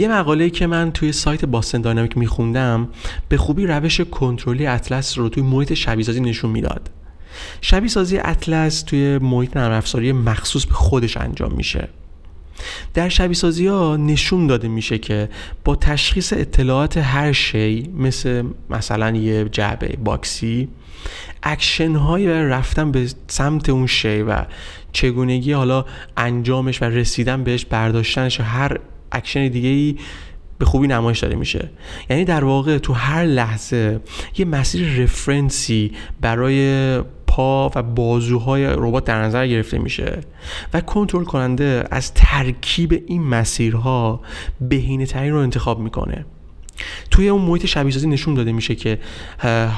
یه 0.00 0.08
مقاله 0.08 0.50
که 0.50 0.66
من 0.66 0.92
توی 0.92 1.12
سایت 1.12 1.44
Boston 1.44 1.80
Dynamics 1.80 2.18
میخوندم 2.18 2.88
به 3.28 3.36
خوبی 3.36 3.66
روش 3.66 4.00
کنترلی 4.00 4.66
اطلس 4.66 5.18
رو 5.18 5.28
توی 5.28 5.42
محیط 5.42 5.74
شبیه‌سازی 5.74 6.20
نشون 6.20 6.50
می‌داد. 6.50 6.90
شبیه 7.60 7.88
سازی 7.88 8.18
اطلس 8.18 8.82
توی 8.82 9.18
محیط 9.18 9.56
نرم 9.56 9.72
افزاری 9.72 10.12
مخصوص 10.12 10.66
به 10.66 10.74
خودش 10.74 11.16
انجام 11.16 11.52
میشه. 11.52 11.88
در 12.94 13.08
شبیه 13.08 13.34
سازی 13.34 13.66
ها 13.66 13.96
نشون 13.96 14.46
داده 14.46 14.68
میشه 14.68 14.98
که 14.98 15.28
با 15.64 15.76
تشخیص 15.76 16.32
اطلاعات 16.32 16.96
هر 16.96 17.32
شی 17.32 17.90
مثل 17.96 18.44
مثلا 18.70 19.10
یه 19.10 19.48
جعبه 19.48 19.96
box 20.04 20.52
ی 20.52 20.68
اکشن 21.42 21.96
های 21.96 22.28
رفتن 22.28 22.92
به 22.92 23.08
سمت 23.28 23.68
اون 23.68 23.86
شی 23.86 24.22
و 24.22 24.44
چگونگی 24.92 25.52
حالا 25.52 25.84
انجامش 26.16 26.82
و 26.82 26.84
رسیدن 26.84 27.44
بهش 27.44 27.64
برداشتنش 27.64 28.40
هر 28.40 28.78
اکشن 29.12 29.48
دیگه 29.48 29.68
ای 29.68 29.96
به 30.58 30.64
خوبی 30.66 30.86
نمایش 30.86 31.18
داده 31.18 31.36
میشه. 31.36 31.70
یعنی 32.10 32.24
در 32.24 32.44
واقع 32.44 32.78
تو 32.78 32.92
هر 32.92 33.24
لحظه 33.24 34.00
یه 34.38 34.44
مسیر 34.44 35.02
reference 35.02 35.83
ی 35.83 35.92
برای 36.20 37.00
پا 37.26 37.70
و 37.74 37.82
بازوهای 37.82 38.64
ربات 38.64 39.04
در 39.04 39.22
نظر 39.22 39.46
گرفته 39.46 39.78
میشه 39.78 40.20
و 40.74 40.80
کنترل 40.80 41.24
کننده 41.24 41.84
از 41.90 42.14
ترکیب 42.14 43.02
این 43.06 43.22
مسیرها 43.22 44.20
بهینه 44.60 45.06
ترین 45.06 45.32
رو 45.32 45.38
انتخاب 45.38 45.80
می‌کنه. 45.80 46.24
توی 47.10 47.28
اون 47.28 47.42
محیط 47.42 47.66
شبیه 47.66 47.92
سازی 47.92 48.08
نشون 48.08 48.34
داده 48.34 48.52
میشه 48.52 48.74
که 48.74 48.98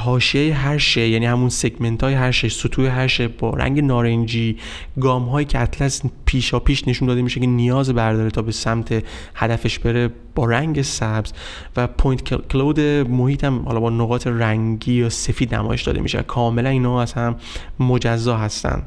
حاشیه 0.05 0.55
هر 0.55 0.79
شی 0.79 1.09
یعنی 1.09 1.27
همون 1.27 1.49
segment 1.49 2.03
های 2.05 2.15
هر 2.15 2.31
شی 2.31 2.49
سطوح 2.49 2.87
هر 2.87 3.07
شی 3.07 3.27
با 3.27 3.51
رنگ 3.51 3.85
نارنجی 3.85 4.57
گام 5.01 5.25
هایی 5.29 5.47
که 5.47 5.61
اطلس 5.61 6.03
پیشا 6.25 6.59
پیش 6.59 6.89
نشون 6.89 7.09
داده 7.09 7.23
میشه 7.23 7.41
که 7.41 7.47
نیاز 7.47 7.91
برداره 7.91 8.31
تا 8.31 8.43
به 8.43 8.53
سمت 8.53 9.05
هدفش 9.35 9.79
بره 9.79 10.11
با 10.35 10.45
رنگ 10.45 10.83
سبز 10.83 11.33
و 11.77 11.87
point 11.87 12.49
cloud 12.49 12.81
محیط 12.81 13.45
هم 13.45 13.63
حالا 13.67 13.81
با 13.81 13.91
نقاط 13.91 14.27
رنگی 14.27 14.93
یا 14.93 15.09
سفید 15.09 15.55
نمایش 15.55 15.83
داده 15.83 16.01
میشه. 16.01 16.23
کاملا 16.23 16.69
اینا 16.69 17.03
از 17.03 17.13
هم 17.13 17.37
مجزا 17.81 18.37
هستن. 18.37 18.83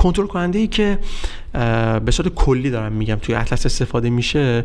کنترل 0.00 0.26
کننده 0.26 0.58
ای 0.58 0.66
که 0.66 0.98
به 2.04 2.10
صورت 2.10 2.28
کلی 2.28 2.70
دارم 2.70 2.92
میگم 2.92 3.14
توی 3.14 3.34
اطلس 3.34 3.66
استفاده 3.66 4.10
میشه 4.10 4.64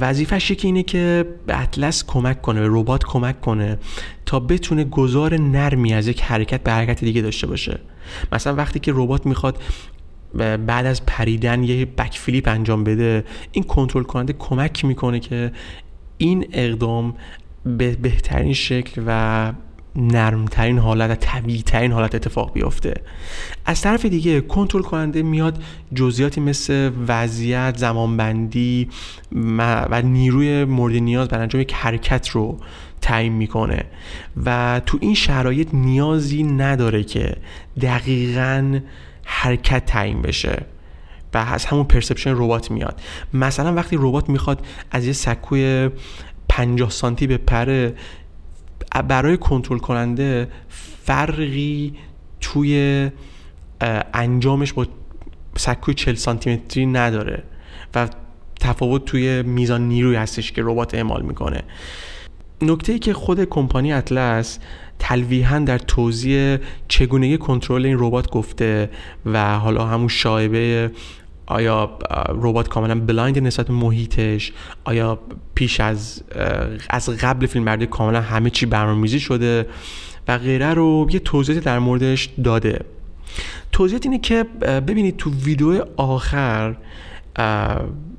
وظیفش 0.00 0.50
یکی 0.50 0.66
اینه 0.66 0.82
که 0.82 1.24
به 1.46 1.62
اطلس 1.62 2.04
کمک 2.04 2.42
کنه 2.42 2.60
به 2.60 2.68
ربات 2.70 3.04
کمک 3.04 3.40
کنه 3.40 3.78
تا 4.26 4.40
بتونه 4.40 4.84
گذار 4.84 5.40
نرمی 5.40 5.94
از 5.94 6.08
یک 6.08 6.22
حرکت 6.22 6.62
به 6.62 6.72
حرکت 6.72 7.04
دیگه 7.04 7.22
داشته 7.22 7.46
باشه. 7.46 7.78
مثلا 8.32 8.54
وقتی 8.54 8.78
که 8.78 8.92
ربات 8.94 9.26
می‌خواد 9.26 9.62
بعد 10.66 10.86
از 10.86 11.06
پریدن 11.06 11.62
یه 11.62 11.84
بک 11.84 12.18
فلیپ 12.18 12.48
انجام 12.48 12.84
بده 12.84 13.24
این 13.52 13.64
کنترل 13.64 14.02
کننده 14.02 14.32
کمک 14.32 14.84
می‌کنه 14.84 15.20
که 15.20 15.52
این 16.18 16.46
اقدام 16.52 17.14
به 17.64 17.96
بهترین 17.96 18.52
شکل 18.52 19.02
و 19.06 19.52
نرمترین 19.96 20.78
حالت 20.78 21.10
و 21.10 21.14
طبیعی 21.14 21.62
ترین 21.62 21.92
حالت 21.92 22.14
اتفاق 22.14 22.52
بیفته. 22.52 22.94
از 23.66 23.80
طرف 23.80 24.04
دیگه 24.04 24.40
کنترل 24.40 24.82
کننده 24.82 25.22
میاد 25.22 25.62
جزئیاتی 25.94 26.40
مثل 26.40 26.90
وضعیت 27.08 27.76
زمانبندی 27.76 28.88
و 29.58 30.02
نیروی 30.02 30.64
مورد 30.64 30.94
نیاز 30.94 31.28
برای 31.28 31.42
انجام 31.42 31.62
یک 31.62 31.74
حرکت 31.74 32.28
رو 32.28 32.60
تعیین 33.00 33.32
می‌کنه. 33.32 33.84
و 34.44 34.80
تو 34.86 34.98
این 35.00 35.14
شرایط 35.14 35.68
نیازی 35.72 36.42
نداره 36.42 37.02
که 37.04 37.36
دقیقا 37.80 38.80
حرکت 39.24 39.86
تعیین 39.86 40.22
بشه. 40.22 40.64
و 41.34 41.38
از 41.38 41.64
همون 41.64 41.84
پرسپشن 41.84 42.32
ربات 42.36 42.70
میاد. 42.70 43.00
مثلا 43.34 43.74
وقتی 43.74 43.96
ربات 44.00 44.28
می‌خواد 44.28 44.66
از 44.90 45.06
یه 45.06 45.12
سکوی 45.12 45.90
50 46.48 46.90
سانتی 46.90 47.26
به 47.26 47.36
پره 47.36 47.94
برای 49.02 49.36
کنترل 49.36 49.78
کننده 49.78 50.48
فرقی 51.04 51.94
توی 52.40 53.10
انجامش 54.14 54.72
با 54.72 54.86
سکوی 55.56 55.94
40 55.94 56.14
سانتی 56.14 56.86
نداره 56.86 57.42
و 57.94 58.08
تفاوت 58.60 59.04
توی 59.04 59.42
میزان 59.42 59.88
نیروی 59.88 60.16
هستش 60.16 60.52
که 60.52 60.62
ربات 60.64 60.94
اعمال 60.94 61.22
می‌کنه. 61.22 61.62
نکته 62.62 62.92
ای 62.92 62.98
که 62.98 63.12
خود 63.12 63.44
کمپانی 63.44 63.92
اطلس 63.92 64.58
تلویحا 64.98 65.58
در 65.58 65.78
توضیح 65.78 66.58
چگونگی 66.88 67.38
کنترل 67.38 67.86
این 67.86 67.96
ربات 68.00 68.30
گفته 68.30 68.90
و 69.26 69.58
حالا 69.58 69.86
همون 69.86 70.08
شایبه 70.08 70.90
آیا 71.46 71.98
ربات 72.28 72.68
کاملا 72.68 73.00
blind 73.00 73.32
ه 73.32 73.38
نسبت 73.38 73.70
محیطش؟ 73.70 74.52
آیا 74.84 75.18
پیش 75.54 75.80
از 75.80 76.22
از 76.90 77.08
قبل 77.08 77.46
فیلم 77.46 77.64
برداری 77.64 77.86
کاملا 77.86 78.20
همه 78.20 78.50
چی 78.50 78.66
برنامه‌ریزی 78.66 79.20
شده 79.20 79.66
و 80.28 80.38
غیره 80.38 80.74
رو 80.74 81.06
یه 81.10 81.18
توضیحی 81.18 81.60
در 81.60 81.78
موردش 81.78 82.28
داده؟ 82.44 82.84
توضیحات 83.72 84.06
اینه 84.06 84.18
که 84.18 84.42
ببینید 84.64 85.16
تو 85.16 85.30
ویدیو 85.30 85.84
آخر 85.96 86.76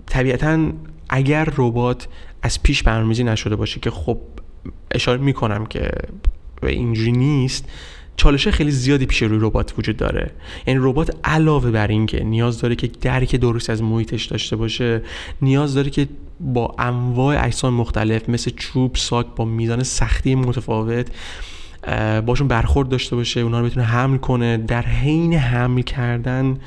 طبیعتا 0.06 0.72
اگر 1.10 1.48
ربات 1.58 2.08
از 2.42 2.64
پیش 2.64 2.84
برنامه‌ریزی 2.84 3.24
نشده 3.24 3.56
باشه 3.56 3.80
که 3.80 3.92
خب 3.92 4.18
اشاره 4.92 5.22
می‌کنم 5.22 5.66
که 5.66 5.92
اینجوری 6.64 7.12
نیست 7.12 7.66
چالش 8.18 8.48
خیلی 8.48 8.72
زیادی 8.72 9.06
پیش 9.06 9.22
روی 9.24 9.40
ربات 9.42 9.74
وجود 9.78 9.98
داره. 9.98 10.32
یعنی 10.68 10.80
ربات 10.84 11.16
علاوه 11.24 11.72
بر 11.72 11.88
اینکه 11.88 12.24
نیاز 12.24 12.62
داره 12.62 12.76
که 12.76 12.88
درک 12.88 13.36
درست 13.36 13.70
از 13.70 13.84
محیطش 13.84 14.26
داشته 14.26 14.56
باشه 14.56 15.02
نیاز 15.42 15.74
داره 15.74 15.90
که 15.90 16.08
با 16.40 16.76
انواع 16.80 17.46
اجسام 17.46 17.74
مختلف 17.74 18.30
مثل 18.30 18.52
چوب 18.56 18.96
ساک 18.96 19.26
با 19.36 19.46
میزان 19.46 19.84
سختی 19.84 20.36
متفاوت 20.36 21.08
باشون 22.26 22.48
برخورد 22.48 22.90
داشته 22.90 23.16
باشه 23.16 23.40
اونا 23.40 23.60
رو 23.60 23.66
بتونه 23.66 23.86
حمل 23.86 24.18
کنه 24.18 24.58
در 24.58 24.82
حین 24.82 25.34
حمل 25.34 25.82
کردن 25.82 26.60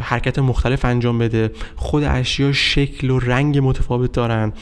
حرکت 0.00 0.38
مختلف 0.38 0.84
انجام 0.84 1.18
بده. 1.18 1.50
خود 1.76 2.02
اشیا 2.02 2.52
شکل 2.52 3.10
و 3.10 3.18
رنگ 3.18 3.58
متفاوت 3.62 4.12
دارن 4.12 4.52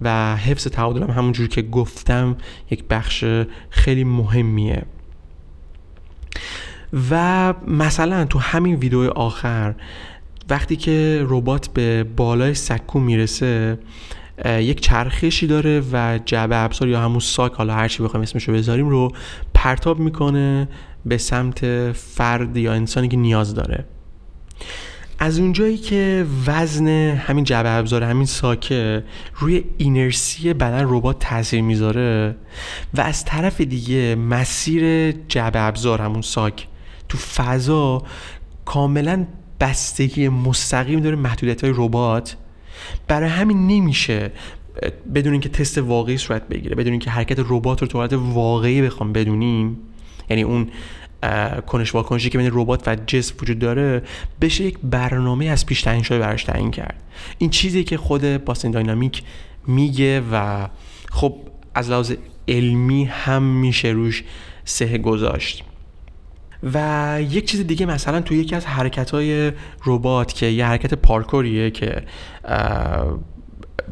و 0.00 0.36
حفظ 0.36 0.66
تعادل 0.66 1.02
هم 1.02 1.10
همونجور 1.10 1.48
که 1.48 1.62
گفتم 1.62 2.36
یک 2.70 2.84
بخش 2.84 3.24
خیلی 3.70 4.04
مهمیه. 4.04 4.82
و 7.10 7.54
مثلا 7.66 8.24
تو 8.24 8.38
همین 8.38 8.74
ویدیو 8.74 9.00
آخر 9.00 9.74
وقتی 10.50 10.76
که 10.76 11.26
ربات 11.28 11.68
به 11.68 12.04
بالای 12.04 12.54
سکو 12.54 13.00
می‌رسه 13.00 13.78
یک 14.44 14.80
چرخشی 14.80 15.46
داره 15.46 15.82
و 15.92 16.18
جعبه 16.24 16.56
ابزار 16.56 16.88
یا 16.88 17.00
همون 17.00 17.20
ساک 17.20 17.52
حالا 17.52 17.74
هر 17.74 17.88
چی 17.88 18.02
بخوایم 18.02 18.22
اسمشو 18.22 18.52
بذاریم 18.52 18.88
رو 18.88 19.12
پرتاب 19.54 19.98
می‌کنه 19.98 20.68
به 21.06 21.18
سمت 21.18 21.92
فرد 21.92 22.56
یا 22.56 22.72
انسانی 22.72 23.08
که 23.08 23.16
نیاز 23.16 23.54
داره. 23.54 23.84
از 25.18 25.38
اونجایی 25.38 25.78
که 25.78 26.26
وزن 26.46 26.88
همین 27.16 27.44
جعبه 27.44 27.70
ابزار 27.70 28.04
همین 28.04 28.26
ساکه 28.26 29.04
روی 29.36 29.64
اینرسی 29.78 30.52
بدن 30.52 30.84
ربات 30.88 31.18
تاثیر 31.18 31.62
می‌ذاره 31.62 32.36
و 32.94 33.00
از 33.00 33.24
طرف 33.24 33.60
دیگه 33.60 34.14
مسیر 34.14 35.12
جعبه 35.12 35.60
ابزار 35.60 36.02
همون 36.02 36.22
ساک 36.22 36.68
تو 37.08 37.18
فضا 37.18 38.02
کاملا 38.64 39.26
بستگی 39.60 40.28
مستقیم 40.28 41.00
داره 41.00 41.16
محدودیت 41.16 41.64
های 41.64 41.72
ربات. 41.76 42.36
برای 43.08 43.28
همین 43.28 43.66
نمیشه 43.66 44.32
بدون 45.14 45.32
اینکه 45.32 45.48
تست 45.48 45.78
واقعی 45.78 46.18
صورت 46.18 46.48
بگیره 46.48 46.76
بدون 46.76 46.90
اینکه 46.92 47.10
حرکت 47.10 47.38
ربات 47.38 47.80
رو 47.80 47.88
تو 47.88 47.98
حالت 47.98 48.12
واقعی 48.12 48.82
بخوام 48.82 49.12
بدونیم 49.12 49.78
یعنی 50.30 50.42
اون 50.42 50.70
کنش 51.66 51.94
واکنشی 51.94 52.30
که 52.30 52.38
بین 52.38 52.50
ربات 52.52 52.88
و 52.88 52.96
جسم 53.06 53.34
وجود 53.42 53.58
داره 53.58 54.02
بشه 54.40 54.64
یک 54.64 54.78
برنامه 54.82 55.46
از 55.46 55.66
پیش 55.66 55.82
تعیین 55.82 56.02
شده 56.02 56.18
براش 56.18 56.44
تعیین 56.44 56.70
کرد. 56.70 57.02
این 57.38 57.50
چیزی 57.50 57.84
که 57.84 57.96
خود 57.96 58.44
باستن 58.44 58.70
داینامیک 58.70 59.22
میگه 59.66 60.22
و 60.32 60.68
خب 61.10 61.36
از 61.74 61.90
لحاظ 61.90 62.12
علمی 62.48 63.04
هم 63.04 63.42
میشه 63.42 63.88
روش 63.88 64.24
سه 64.64 64.98
گذاشت. 64.98 65.64
و 66.62 67.18
یک 67.30 67.44
چیز 67.50 67.66
دیگه 67.66 67.86
مثلا 67.86 68.20
توی 68.20 68.38
یکی 68.38 68.54
از 68.54 68.66
حرکت 68.66 69.10
های 69.10 69.52
ربات 69.86 70.32
که 70.32 70.46
یه 70.46 70.66
حرکت 70.66 70.94
پارکوریه 70.94 71.70
که 71.70 72.02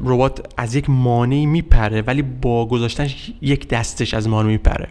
ربات 0.05 0.47
از 0.57 0.75
یک 0.75 0.91
مانعی 0.91 1.47
میپره 1.47 2.03
ولی 2.03 2.23
با 2.23 2.67
گذاشتن 2.67 3.09
یک 3.41 3.69
دستش 3.69 4.15
از 4.15 4.29
مانع 4.29 4.49
میپره. 4.49 4.89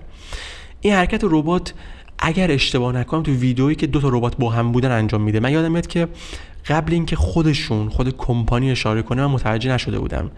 این 0.81 0.93
حرکت 0.93 1.21
ربات 1.23 1.73
اگر 2.19 2.51
اشتباه 2.51 2.93
نکنم 2.95 3.23
تو 3.23 3.31
ویدئویی 3.31 3.75
که 3.75 3.87
دو 3.87 4.01
تا 4.01 4.09
ربات 4.09 4.37
با 4.37 4.49
هم 4.49 4.71
بودن 4.71 4.91
انجام 4.91 5.21
میده 5.21 5.39
من 5.39 5.51
یادم 5.51 5.71
میاد 5.71 5.87
که 5.87 6.07
قبل 6.67 6.93
اینکه 6.93 7.15
خودشون 7.15 7.89
خود 7.89 8.17
کمپانی 8.17 8.71
اشاره 8.71 9.01
کنه 9.01 9.21
من 9.21 9.31
متوجه 9.31 9.71
نشده 9.71 9.99
بودم. 9.99 10.31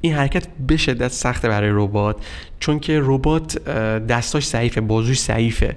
این 0.00 0.14
حرکت 0.14 0.46
به 0.66 0.76
شدت 0.76 1.12
سخته 1.12 1.48
برای 1.48 1.70
ربات 1.72 2.16
چون 2.60 2.80
که 2.80 3.00
ربات 3.02 3.68
دستاش 4.08 4.46
ضعیفه 4.46 4.80
بازوش 4.80 5.20
ضعیفه 5.20 5.76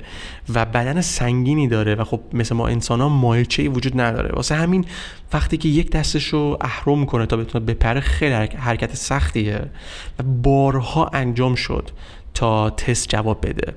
و 0.53 0.65
بدن 0.65 1.01
سنگینی 1.01 1.67
داره 1.67 1.95
و 1.95 2.03
خب 2.03 2.19
مثل 2.33 2.55
ما 2.55 2.67
انسان 2.67 3.01
ها 3.01 3.09
مایلچه 3.09 3.69
وجود 3.69 4.01
نداره. 4.01 4.29
واسه 4.35 4.55
همین 4.55 4.85
وقتی 5.33 5.57
که 5.57 5.69
یک 5.69 5.91
دستش 5.91 6.27
رو 6.27 6.57
اهرم 6.61 7.05
کنه 7.05 7.25
تا 7.25 7.37
بتونه 7.37 7.65
بپره 7.65 7.99
خیلی 7.99 8.33
حرکت 8.33 8.95
سختیه 8.95 9.61
و 10.19 10.23
بارها 10.23 11.09
انجام 11.13 11.55
شد 11.55 11.89
تا 12.33 12.69
تست 12.69 13.09
جواب 13.09 13.47
بده. 13.47 13.73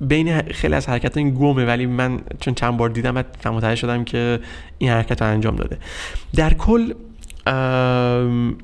بین 0.00 0.42
خیلی 0.42 0.74
از 0.74 0.88
حرکت 0.88 1.16
این 1.16 1.30
گمه 1.34 1.64
ولی 1.64 1.86
من 1.86 2.20
چون 2.40 2.54
چند 2.54 2.76
بار 2.76 2.88
دیدم 2.88 3.16
و 3.16 3.22
متوجه 3.52 3.74
شدم 3.74 4.04
که 4.04 4.40
این 4.78 4.90
حرکت 4.90 5.22
رو 5.22 5.28
انجام 5.28 5.56
داده. 5.56 5.78
در 6.34 6.54
کل 6.54 6.92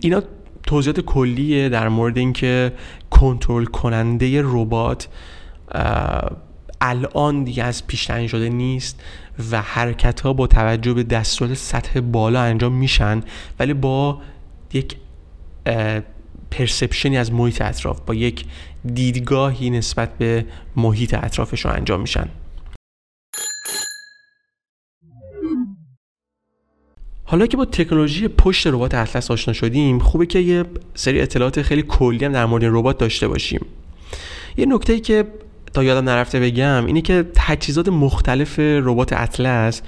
اینا 0.00 0.22
توضیحات 0.66 1.00
کلیه 1.00 1.68
در 1.68 1.88
مورد 1.88 2.18
اینکه 2.18 2.72
کنترل 3.10 3.64
کننده 3.64 4.42
ربات 4.44 5.08
الان 6.80 7.44
دیگه 7.44 7.64
از 7.64 7.86
پیش 7.86 8.10
شده 8.10 8.48
نیست 8.48 9.02
و 9.50 9.60
حرکت 9.60 10.20
ها 10.20 10.32
با 10.32 10.46
توجه 10.46 10.94
به 10.94 11.02
دستورات 11.02 11.54
سطح 11.54 12.00
بالا 12.00 12.40
انجام 12.40 12.72
میشن 12.72 13.22
ولی 13.58 13.74
با 13.74 14.20
یک 14.72 14.96
پرسپشنی 16.56 17.18
از 17.18 17.32
محیط 17.32 17.62
اطراف 17.62 18.00
با 18.00 18.14
یک 18.14 18.44
دیدگاهی 18.94 19.70
نسبت 19.70 20.18
به 20.18 20.44
محیط 20.76 21.14
اطرافشون 21.14 21.72
انجام 21.72 22.00
میشن. 22.00 22.28
حالا 27.24 27.46
که 27.46 27.56
با 27.56 27.64
تکنولوژی 27.64 28.28
پشت 28.28 28.66
ربات 28.66 28.94
اطلس 28.94 29.30
آشنا 29.30 29.54
شدیم 29.54 29.98
خوبه 29.98 30.26
که 30.26 30.38
یه 30.38 30.64
سری 30.94 31.20
اطلاعات 31.20 31.62
خیلی 31.62 31.82
کلی 31.82 32.24
هم 32.24 32.32
در 32.32 32.46
مورد 32.46 32.64
ربات 32.64 32.98
داشته 32.98 33.28
باشیم. 33.28 33.66
یه 34.56 34.66
نکته 34.66 34.92
ای 34.92 35.00
که 35.00 35.24
تا 35.74 35.84
یادم 35.84 36.08
نرفته 36.08 36.40
بگم 36.40 36.86
اینه 36.86 37.00
که 37.00 37.24
تجهیزات 37.34 37.88
مختلف 37.88 38.58
ربات 38.58 39.12
اطلس 39.12 39.82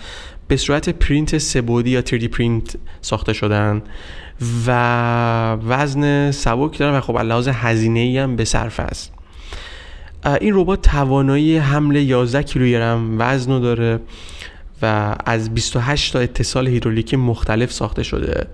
به 0.48 0.56
صورت 0.56 0.88
پرینت 0.88 1.38
سه‌بعدی 1.38 1.90
یا 1.90 2.02
3D 2.02 2.24
پرینت 2.24 2.76
ساخته 3.00 3.32
شدن. 3.32 3.82
و 4.66 5.52
وزن 5.52 6.30
سبک 6.30 6.78
دارن 6.78 6.98
و 6.98 7.00
خب 7.00 7.18
لحاظ 7.18 7.48
هزینه 7.48 8.00
ای 8.00 8.18
هم 8.18 8.36
به 8.36 8.44
صرفه 8.44 8.80
است. 8.80 9.12
این 10.40 10.54
ربات 10.54 10.82
توانایی 10.82 11.56
حمل 11.56 11.96
11 11.96 12.42
کیلوگرم 12.42 13.16
وزن 13.18 13.60
داره 13.60 14.00
و 14.82 15.16
از 15.26 15.54
28 15.54 16.12
تا 16.12 16.18
اتصال 16.18 16.68
هیدرولیکی 16.68 17.16
مختلف 17.16 17.72
ساخته 17.72 18.02
شده. 18.02 18.46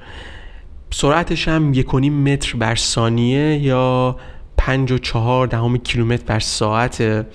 سرعتش 0.90 1.48
هم 1.48 1.74
1.5 1.74 1.94
متر 1.94 2.56
بر 2.58 2.74
ثانیه 2.74 3.58
یا 3.58 4.16
5 4.56 4.92
و 4.92 4.98
4 4.98 5.46
دهم 5.46 5.78
کیلومتر 5.78 6.24
بر 6.26 6.40
ساعت. 6.40 7.26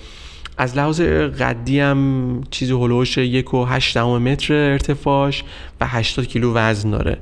از 0.58 0.76
لحاظ 0.76 1.00
قدی 1.00 1.80
هم 1.80 2.40
چیزی 2.50 2.72
حدودش 2.72 3.18
یک 3.18 3.54
و 3.54 3.64
هشت 3.64 3.96
متر 3.96 4.54
ارتفاعش 4.54 5.44
و 5.80 5.86
80 5.86 6.26
کیلو 6.26 6.54
وزن 6.54 6.90
داره. 6.90 7.18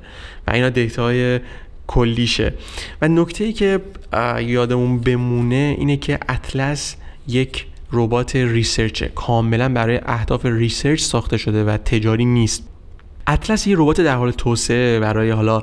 و 0.48 0.50
اینا 0.54 0.68
data 0.68 1.16
های 1.16 1.40
کلیشه. 1.86 2.54
و 3.02 3.08
نکته 3.08 3.44
ای 3.44 3.52
که 3.52 3.80
یادمون 4.40 5.00
بمونه 5.00 5.76
اینه 5.78 5.96
که 5.96 6.18
اطلس 6.28 6.96
یک 7.28 7.66
ربات 7.92 8.36
research 8.36 8.94
ه. 8.94 9.08
کاملا 9.08 9.68
برای 9.68 10.00
اهداف 10.06 10.46
research 10.46 11.00
ساخته 11.00 11.36
شده 11.36 11.64
و 11.64 11.76
تجاری 11.76 12.24
نیست. 12.24 12.68
اطلس 13.26 13.66
یه 13.66 13.76
ربات 13.78 14.00
در 14.00 14.16
حال 14.16 14.30
توسعه 14.30 15.00
برای 15.00 15.30
حالا 15.30 15.62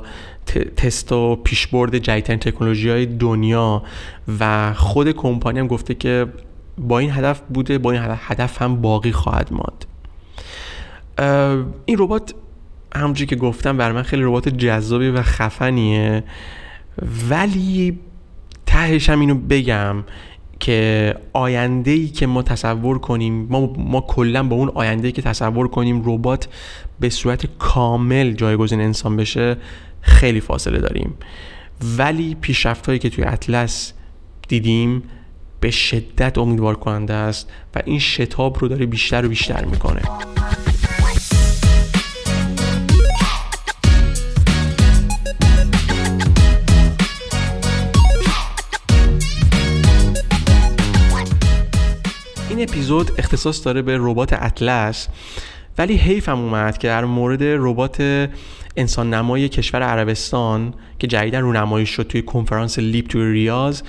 تست 0.76 1.12
و 1.12 1.36
پیشبرد 1.36 1.98
جدیدترین 1.98 2.38
تکنولوژی 2.38 2.90
های 2.90 3.06
دنیا. 3.06 3.82
و 4.40 4.74
خود 4.74 5.10
کمپانی 5.12 5.58
هم 5.58 5.66
گفته 5.66 5.94
که 5.94 6.26
با 6.78 6.98
این 6.98 7.10
هدف 7.10 7.40
بوده 7.54 7.78
با 7.78 7.92
این 7.92 8.02
هدف 8.04 8.62
هم 8.62 8.80
باقی 8.80 9.12
خواهد 9.12 9.48
ماند. 9.52 9.84
این 11.84 11.96
ربات 11.98 12.34
همونجوری 12.94 13.26
که 13.26 13.36
گفتم 13.36 13.76
بر 13.76 13.92
من 13.92 14.02
خیلی 14.02 14.22
ربات 14.22 14.48
جذابی 14.48 15.08
و 15.08 15.22
خفنیه. 15.22 16.24
ولی 17.30 17.98
تهش 18.66 19.10
هم 19.10 19.20
اینو 19.20 19.34
بگم 19.34 20.04
که 20.60 21.14
آینده 21.32 21.90
ای 21.90 22.08
که 22.08 22.26
ما 22.26 22.42
تصور 22.42 22.98
کنیم 22.98 23.46
ما, 23.50 23.72
ما 23.78 24.00
کلا 24.00 24.42
با 24.42 24.56
اون 24.56 24.68
آینده 24.74 25.06
ای 25.06 25.12
که 25.12 25.22
تصور 25.22 25.68
کنیم 25.68 26.02
ربات 26.04 26.48
به 27.00 27.08
صورت 27.08 27.46
کامل 27.58 28.32
جایگزین 28.32 28.80
انسان 28.80 29.16
بشه 29.16 29.56
خیلی 30.00 30.40
فاصله 30.40 30.78
داریم. 30.78 31.14
ولی 31.98 32.34
پیشرفت 32.40 32.86
هایی 32.86 32.98
که 32.98 33.10
توی 33.10 33.24
اطلس 33.24 33.92
دیدیم 34.48 35.02
به 35.60 35.70
شدت 35.70 36.38
امیدوار 36.38 36.74
کننده 36.74 37.14
است 37.14 37.50
و 37.74 37.82
این 37.84 37.98
شتاب 37.98 38.58
رو 38.60 38.68
داره 38.68 38.86
بیشتر 38.86 39.26
و 39.26 39.28
بیشتر 39.28 39.64
می‌کنه. 39.64 40.02
اپیزود 52.68 53.12
اختصاص 53.18 53.64
داره 53.64 53.82
به 53.82 53.96
ربات 54.00 54.32
اطلس 54.32 55.08
ولی 55.78 55.96
حیفم 55.96 56.38
اومد 56.38 56.78
که 56.78 56.88
در 56.88 57.04
مورد 57.04 57.38
ربات 57.42 58.28
انسان 58.76 59.14
نمای 59.14 59.48
کشور 59.48 59.82
عربستان 59.82 60.74
که 60.98 61.06
جدیدا 61.06 61.40
رونمایی 61.40 61.86
شد 61.86 62.02
توی 62.02 62.22
کنفرانس 62.22 62.78
لیپ 62.78 63.06
توی 63.06 63.32
ریاض 63.32 63.82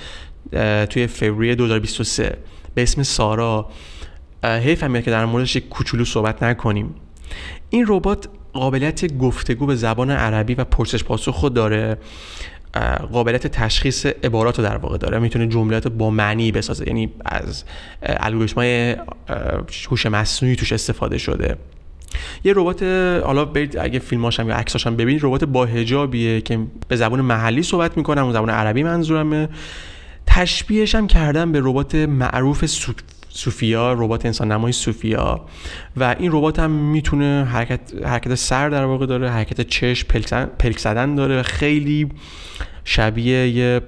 توی 0.90 1.06
فوریه 1.06 1.54
2023 1.54 2.38
به 2.74 2.82
اسم 2.82 3.02
سارا. 3.02 3.70
حیفم 4.44 5.00
که 5.00 5.10
در 5.10 5.24
موردش 5.24 5.56
یک 5.56 5.68
کوچولو 5.68 6.04
صحبت 6.04 6.42
نکنیم. 6.42 6.94
این 7.70 7.84
ربات 7.88 8.28
قابلیت 8.52 9.18
گفتگو 9.18 9.66
به 9.66 9.74
زبان 9.74 10.10
عربی 10.10 10.54
و 10.54 10.64
پرسش 10.64 11.04
پاسخ 11.04 11.34
خود 11.34 11.54
داره. 11.54 11.98
قابلیت 13.12 13.46
تشخیص 13.46 14.06
عبارات 14.06 14.58
رو 14.58 14.64
در 14.64 14.76
واقع 14.76 14.98
داره. 14.98 15.18
می‌تونه 15.18 15.46
جملات 15.46 15.88
با 15.88 16.10
معنی 16.10 16.52
بسازه. 16.52 16.86
یعنی 16.86 17.12
از 17.24 17.64
الگوریتم‌های 18.02 18.96
هوش 19.90 20.06
مصنوعی 20.06 20.56
توش 20.56 20.72
استفاده 20.72 21.18
شده. 21.18 21.56
یه 22.44 22.52
ربات 22.56 22.82
حالا 23.24 23.44
برید 23.44 23.78
اگه 23.78 23.98
فیلماش 23.98 24.40
هم 24.40 24.48
یا 24.48 24.54
عکساش 24.54 24.86
هم 24.86 24.96
ببینید 24.96 25.20
ربات 25.24 25.44
با 25.44 25.66
حجابیه 25.66 26.40
که 26.40 26.58
به 26.88 26.96
زبان 26.96 27.20
محلی 27.20 27.62
صحبت 27.62 27.96
می‌کنه 27.96 28.20
اون 28.20 28.32
زبان 28.32 28.50
عربی 28.50 28.82
منظورمه. 28.82 29.48
تشبیهش 30.26 30.94
هم 30.94 31.06
کردم 31.06 31.52
به 31.52 31.60
ربات 31.62 31.94
معروف 31.94 32.66
سوفیا 33.38 33.92
ربات 33.92 34.26
انسان 34.26 34.52
نمای 34.52 34.72
سوفیا. 34.72 35.40
و 35.96 36.16
این 36.18 36.30
ربات 36.32 36.58
هم 36.58 36.70
می‌تونه 36.70 37.48
حرکت 37.50 37.80
حرکت 38.04 38.34
سر 38.34 38.68
در 38.68 38.84
واقع 38.84 39.06
داره 39.06 39.30
حرکت 39.30 39.60
چشم 39.60 40.08
پلک 40.58 40.78
زدن 40.78 41.14
داره 41.14 41.42
خیلی 41.42 42.08
شبیه 42.84 43.48
یه 43.48 43.80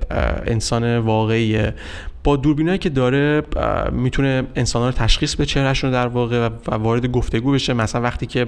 انسان 0.46 0.98
واقعیه. 0.98 1.74
با 2.24 2.36
دوربینایی 2.36 2.78
که 2.78 2.88
داره 2.88 3.42
می‌تونه 3.92 4.42
انسان 4.56 4.86
رو 4.86 4.92
تشخیص 4.92 5.34
به 5.34 5.46
چهرهشون 5.46 5.90
در 5.90 6.06
واقع 6.06 6.48
و 6.66 6.74
وارد 6.74 7.06
گفتگو 7.06 7.52
بشه. 7.52 7.72
مثلا 7.72 8.02
وقتی 8.02 8.26
که 8.26 8.46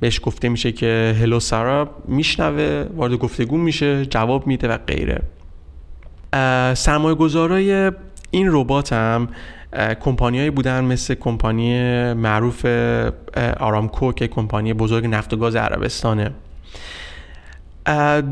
بهش 0.00 0.20
گفته 0.22 0.48
میشه 0.48 0.72
که 0.72 1.16
هلو 1.20 1.40
سارا 1.40 1.90
میشنوه 2.08 2.86
وارد 2.96 3.12
گفتگو 3.14 3.56
میشه 3.56 4.06
جواب 4.06 4.46
میده 4.46 4.68
و 4.68 4.78
غیره. 4.86 5.22
سرمایه 6.74 7.14
گذارای 7.14 7.92
این 8.30 8.48
ربات 8.50 8.92
هم 8.92 9.28
کمپانیایی 10.00 10.50
بودن 10.50 10.84
مثل 10.84 11.14
کمپانی 11.14 11.72
معروف 12.12 12.66
آرامکو 13.60 14.12
که 14.12 14.28
کمپانی 14.28 14.74
بزرگ 14.74 15.06
نفت 15.06 15.32
و 15.32 15.36
گاز 15.36 15.56
عربستانه. 15.56 16.30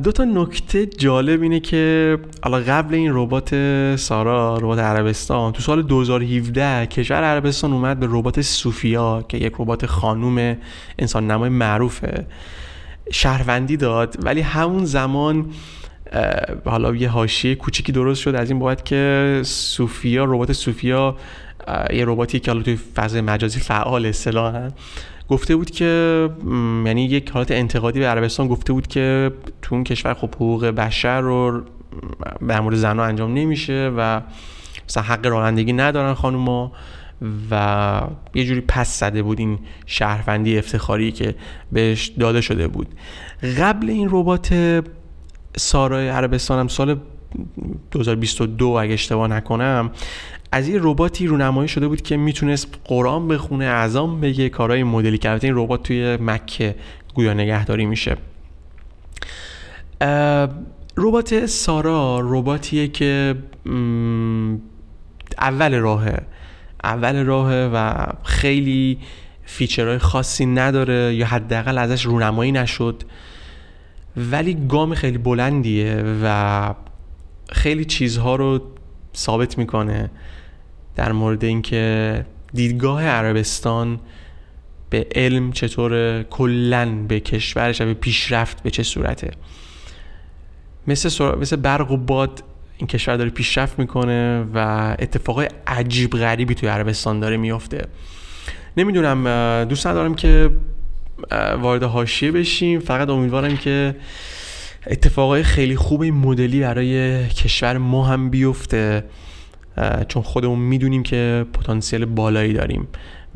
دو 0.02 0.12
تا 0.12 0.24
نکته 0.24 0.87
جالب 0.87 1.42
اینه 1.42 1.61
که 1.61 2.18
حالا 2.42 2.59
قبل 2.59 2.94
این 2.94 3.11
ربات 3.14 3.48
سارا 3.96 4.59
ربات 4.59 4.78
عربستان 4.78 5.52
تو 5.52 5.62
سال 5.62 5.83
2017 5.83 6.87
کشور 6.87 7.24
عربستان 7.24 7.72
اومد 7.72 8.00
به 8.00 8.07
ربات 8.11 8.40
سوفیا 8.40 9.24
که 9.28 9.38
یک 9.38 9.52
ربات 9.59 9.87
خانوم 9.87 10.57
انسان 10.98 11.31
نمای 11.31 11.48
معروفه. 11.48 12.26
شهروندی 13.11 13.76
داد 13.76 14.16
ولی 14.24 14.40
همون 14.40 14.85
زمان 14.85 15.46
حالا 16.64 16.94
یه 16.94 17.08
حاشیه 17.08 17.54
کوچیکی 17.54 17.92
درست 17.92 18.20
شد 18.20 18.34
از 18.34 18.50
این 18.50 18.58
بابت 18.58 18.84
که 18.84 19.40
سوفیا 19.44 20.24
ربات 20.24 20.52
سوفیا 20.52 21.16
یه 21.90 22.04
رباتی 22.04 22.40
که 22.40 22.50
حالا 22.50 22.62
توی 22.62 22.76
فضای 22.76 23.20
مجازی 23.20 23.60
فعال 23.60 24.06
اصطلاحا 24.06 24.68
گفته 25.28 25.56
بود 25.56 25.70
که 25.70 26.28
یعنی 26.86 27.04
یک 27.04 27.30
حالت 27.30 27.50
انتقادی 27.50 27.98
به 27.98 28.06
عربستان 28.06 28.48
گفته 28.48 28.72
بود 28.72 28.86
که 28.86 29.30
تو 29.62 29.74
اون 29.74 29.84
کشور 29.84 30.14
خب 30.14 30.34
حقوق 30.34 30.66
بشر 30.66 31.20
رو 31.20 31.62
به 32.40 32.60
مورد 32.60 32.76
زنها 32.76 33.04
انجام 33.04 33.34
نمیشه 33.34 33.92
و 33.96 34.20
مثلا 34.88 35.02
حق 35.02 35.26
رانندگی 35.26 35.72
ندارن 35.72 36.14
خانوما 36.14 36.72
و 37.50 38.00
یه 38.34 38.44
جوری 38.44 38.60
پس 38.60 39.00
زده 39.00 39.22
بود 39.22 39.38
این 39.38 39.58
شهروندی 39.86 40.58
افتخاری 40.58 41.12
که 41.12 41.34
بهش 41.72 42.06
داده 42.06 42.40
شده 42.40 42.68
بود. 42.68 42.86
قبل 43.58 43.90
این 43.90 44.08
ربات 44.10 44.54
سارای 45.57 46.09
عربستان 46.09 46.59
هم 46.59 46.69
سال 46.69 46.96
2022 47.90 48.67
اگه 48.67 48.92
اشتباه 48.92 49.29
نکنم 49.29 49.90
از 50.53 50.69
یه 50.69 50.79
رباتی 50.83 51.27
رونمایی 51.27 51.69
شده 51.69 51.88
بود 51.88 52.03
که 52.03 52.17
می‌تونست 52.17 52.69
قرآن 52.85 53.29
بخونه 53.29 53.65
اعظام 53.65 54.21
بگه 54.21 54.48
کارهای 54.48 54.85
مدلی 54.85 55.19
که 55.19 55.38
این 55.42 55.57
ربات 55.57 55.83
توی 55.83 56.17
مکه 56.21 56.75
گویا 57.15 57.35
نگهداری 57.35 57.87
میشه. 57.87 58.17
ربات 60.96 61.46
سارا 61.46 62.21
رباتیه 62.23 62.88
که 62.88 63.35
اول 65.38 65.75
راهه. 65.75 66.23
اول 66.85 67.25
راهه 67.25 67.71
و 67.75 68.07
خیلی 68.23 68.98
فیچرهای 69.44 69.98
خاصی 69.98 70.46
نداره 70.46 71.15
یا 71.15 71.27
حداقل 71.27 71.79
ازش 71.79 72.07
رونمایی 72.07 72.53
نشد. 72.53 73.03
ولی 74.17 74.67
گام 74.69 74.94
خیلی 74.94 75.19
بلندیه 75.19 76.04
و 76.23 76.75
خیلی 77.52 77.85
چیزها 77.85 78.37
رو 78.37 78.60
ثابت 79.17 79.58
می‌کنه 79.58 80.10
در 80.96 81.13
مورد 81.13 81.44
اینکه 81.44 82.27
دیدگاه 82.54 83.04
عربستان 83.04 84.00
به 84.90 85.06
علم 85.15 85.52
چطور 85.52 86.23
کلا 86.23 87.04
به 87.08 87.21
کشورش 87.21 87.81
و 87.81 87.85
به 87.85 87.94
پیشرفت 87.94 88.63
به 88.63 88.71
چه 88.71 88.83
صورته. 88.83 89.31
مثل, 90.87 91.37
مثل 91.38 91.56
برق 91.56 91.90
و 91.90 91.96
باد 91.96 92.42
این 92.77 92.87
کشور 92.87 93.17
داره 93.17 93.31
پیشرفت 93.31 93.79
می‌کنه 93.79 94.46
و 94.54 94.58
اتفاقای 94.98 95.48
عجیب 95.67 96.10
غریبی 96.10 96.54
توی 96.54 96.69
عربستان 96.69 97.21
داره 97.21 97.37
میافته. 97.37 97.87
نمی‌دونم 98.77 99.65
دوست 99.65 99.87
ندارم 99.87 100.15
که 100.15 100.50
وارد 101.60 101.83
حاشیه 101.83 102.33
بشیم. 102.33 102.81
فقط 102.81 103.08
امیدوارم 103.08 103.56
که 103.56 103.96
اتفاقای 104.87 105.42
خیلی 105.42 105.77
خوب 105.77 106.04
مدلی 106.04 106.60
برای 106.60 107.29
کشور 107.29 107.79
ما 107.79 108.04
هم 108.04 108.31
بیفته 108.31 109.04
چون 110.08 110.23
خودمون 110.23 110.58
می‌دونیم 110.58 111.02
که 111.02 111.46
پتانسیل 111.52 112.04
بالایی 112.04 112.52
داریم 112.52 112.88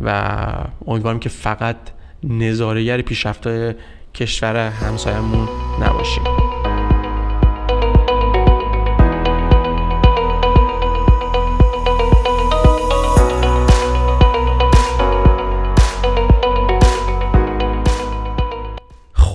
و 0.05 0.43
امیدوارم 0.87 1.19
که 1.19 1.29
فقط 1.29 1.77
نظارگر 2.25 3.03
پیشرفت 3.03 3.49
کشور 4.15 4.57
همسایمون 4.57 5.49
نباشیم. 5.83 6.46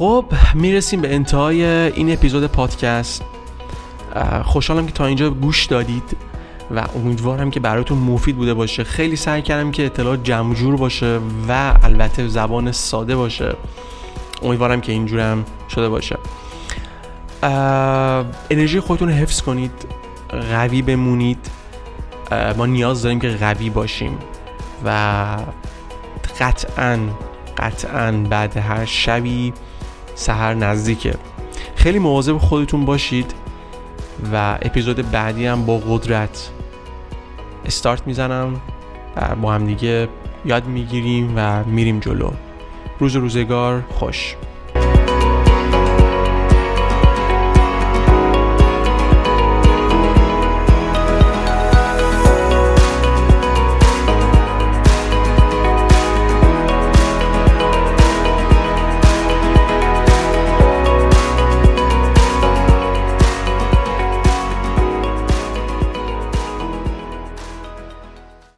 خب 0.02 0.26
می‌رسیم 0.54 1.02
به 1.02 1.16
انتهای 1.16 1.64
این 1.66 2.14
اپیزود 2.14 2.48
پادکست. 2.48 3.24
خوشحالم 4.44 4.86
که 4.86 4.92
تا 4.92 5.06
اینجا 5.06 5.30
گوش 5.30 5.66
دادید 5.66 6.18
و 6.76 6.84
امیدوارم 6.96 7.52
که 7.52 7.60
براتون 7.60 7.98
مفید 7.98 8.36
بوده 8.36 8.54
باشه. 8.54 8.84
خیلی 8.84 9.16
سعی 9.16 9.42
کردم 9.42 9.72
که 9.72 9.86
اطلاعات 9.86 10.24
جمع 10.24 10.76
باشه 10.78 11.20
و 11.50 11.74
البته 11.84 12.28
زبان 12.28 12.72
ساده 12.72 13.16
باشه. 13.16 13.56
امیدوارم 14.44 14.82
که 14.82 14.92
اینجورم 14.92 15.46
شده 15.70 15.90
باشه. 15.90 16.18
انرژی 18.50 18.80
خودتون 18.80 19.10
حفظ 19.10 19.42
کنید 19.42 19.72
قوی 20.52 20.82
بمونید. 20.82 21.52
ما 22.58 22.66
نیاز 22.66 23.02
داریم 23.02 23.20
که 23.20 23.30
قوی 23.30 23.70
باشیم 23.70 24.18
و 24.86 25.38
قطعا 26.40 27.00
قطعا 27.58 28.12
بعد 28.12 28.58
هر 28.58 28.86
شبی 28.86 29.54
سهر 30.22 30.54
نزدیکه. 30.54 31.14
خیلی 31.76 32.00
مواظب 32.00 32.38
خودتون 32.38 32.86
باشید 32.86 33.34
و 34.34 34.58
اپیزود 34.62 35.12
بعدی 35.12 35.46
هم 35.46 35.66
با 35.66 35.78
قدرت 35.78 36.50
استارت 37.66 38.08
می‌زنم 38.08 38.62
و 39.16 39.36
با 39.36 39.54
هم 39.54 39.66
دیگه 39.66 40.10
یاد 40.46 40.68
می‌گیریم 40.68 41.34
و 41.36 41.64
میریم 41.64 42.00
جلو. 42.00 42.32
روز 43.00 43.16
روزگار 43.16 43.84
خوش. 43.90 44.36